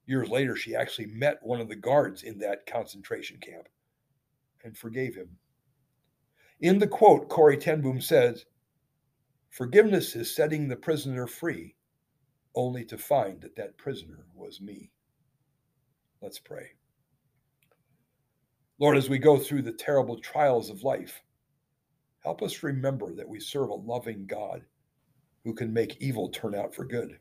Years 0.06 0.28
later, 0.28 0.54
she 0.56 0.74
actually 0.74 1.08
met 1.08 1.38
one 1.42 1.60
of 1.60 1.68
the 1.68 1.76
guards 1.76 2.22
in 2.22 2.38
that 2.38 2.66
concentration 2.66 3.38
camp 3.38 3.68
and 4.64 4.76
forgave 4.76 5.14
him. 5.14 5.28
In 6.60 6.78
the 6.78 6.86
quote, 6.86 7.28
Corrie 7.28 7.58
ten 7.58 7.80
Boom 7.80 8.00
says, 8.00 8.46
Forgiveness 9.50 10.14
is 10.14 10.34
setting 10.34 10.68
the 10.68 10.76
prisoner 10.76 11.26
free, 11.26 11.74
only 12.54 12.84
to 12.84 12.98
find 12.98 13.40
that 13.40 13.56
that 13.56 13.76
prisoner 13.78 14.26
was 14.34 14.60
me. 14.60 14.90
Let's 16.20 16.38
pray. 16.38 16.72
Lord, 18.78 18.96
as 18.96 19.08
we 19.08 19.18
go 19.18 19.38
through 19.38 19.62
the 19.62 19.72
terrible 19.72 20.18
trials 20.20 20.70
of 20.70 20.82
life, 20.82 21.22
help 22.20 22.42
us 22.42 22.62
remember 22.62 23.14
that 23.14 23.28
we 23.28 23.40
serve 23.40 23.70
a 23.70 23.74
loving 23.74 24.26
God 24.26 24.64
who 25.44 25.54
can 25.54 25.72
make 25.72 25.96
evil 26.00 26.28
turn 26.28 26.54
out 26.54 26.74
for 26.74 26.84
good. 26.84 27.18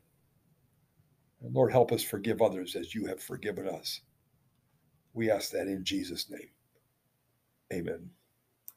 And 1.42 1.54
Lord, 1.54 1.72
help 1.72 1.92
us 1.92 2.02
forgive 2.02 2.40
others 2.40 2.74
as 2.76 2.94
you 2.94 3.06
have 3.06 3.22
forgiven 3.22 3.68
us. 3.68 4.00
We 5.14 5.30
ask 5.30 5.50
that 5.52 5.66
in 5.68 5.84
Jesus' 5.84 6.30
name. 6.30 6.50
Amen. 7.72 8.10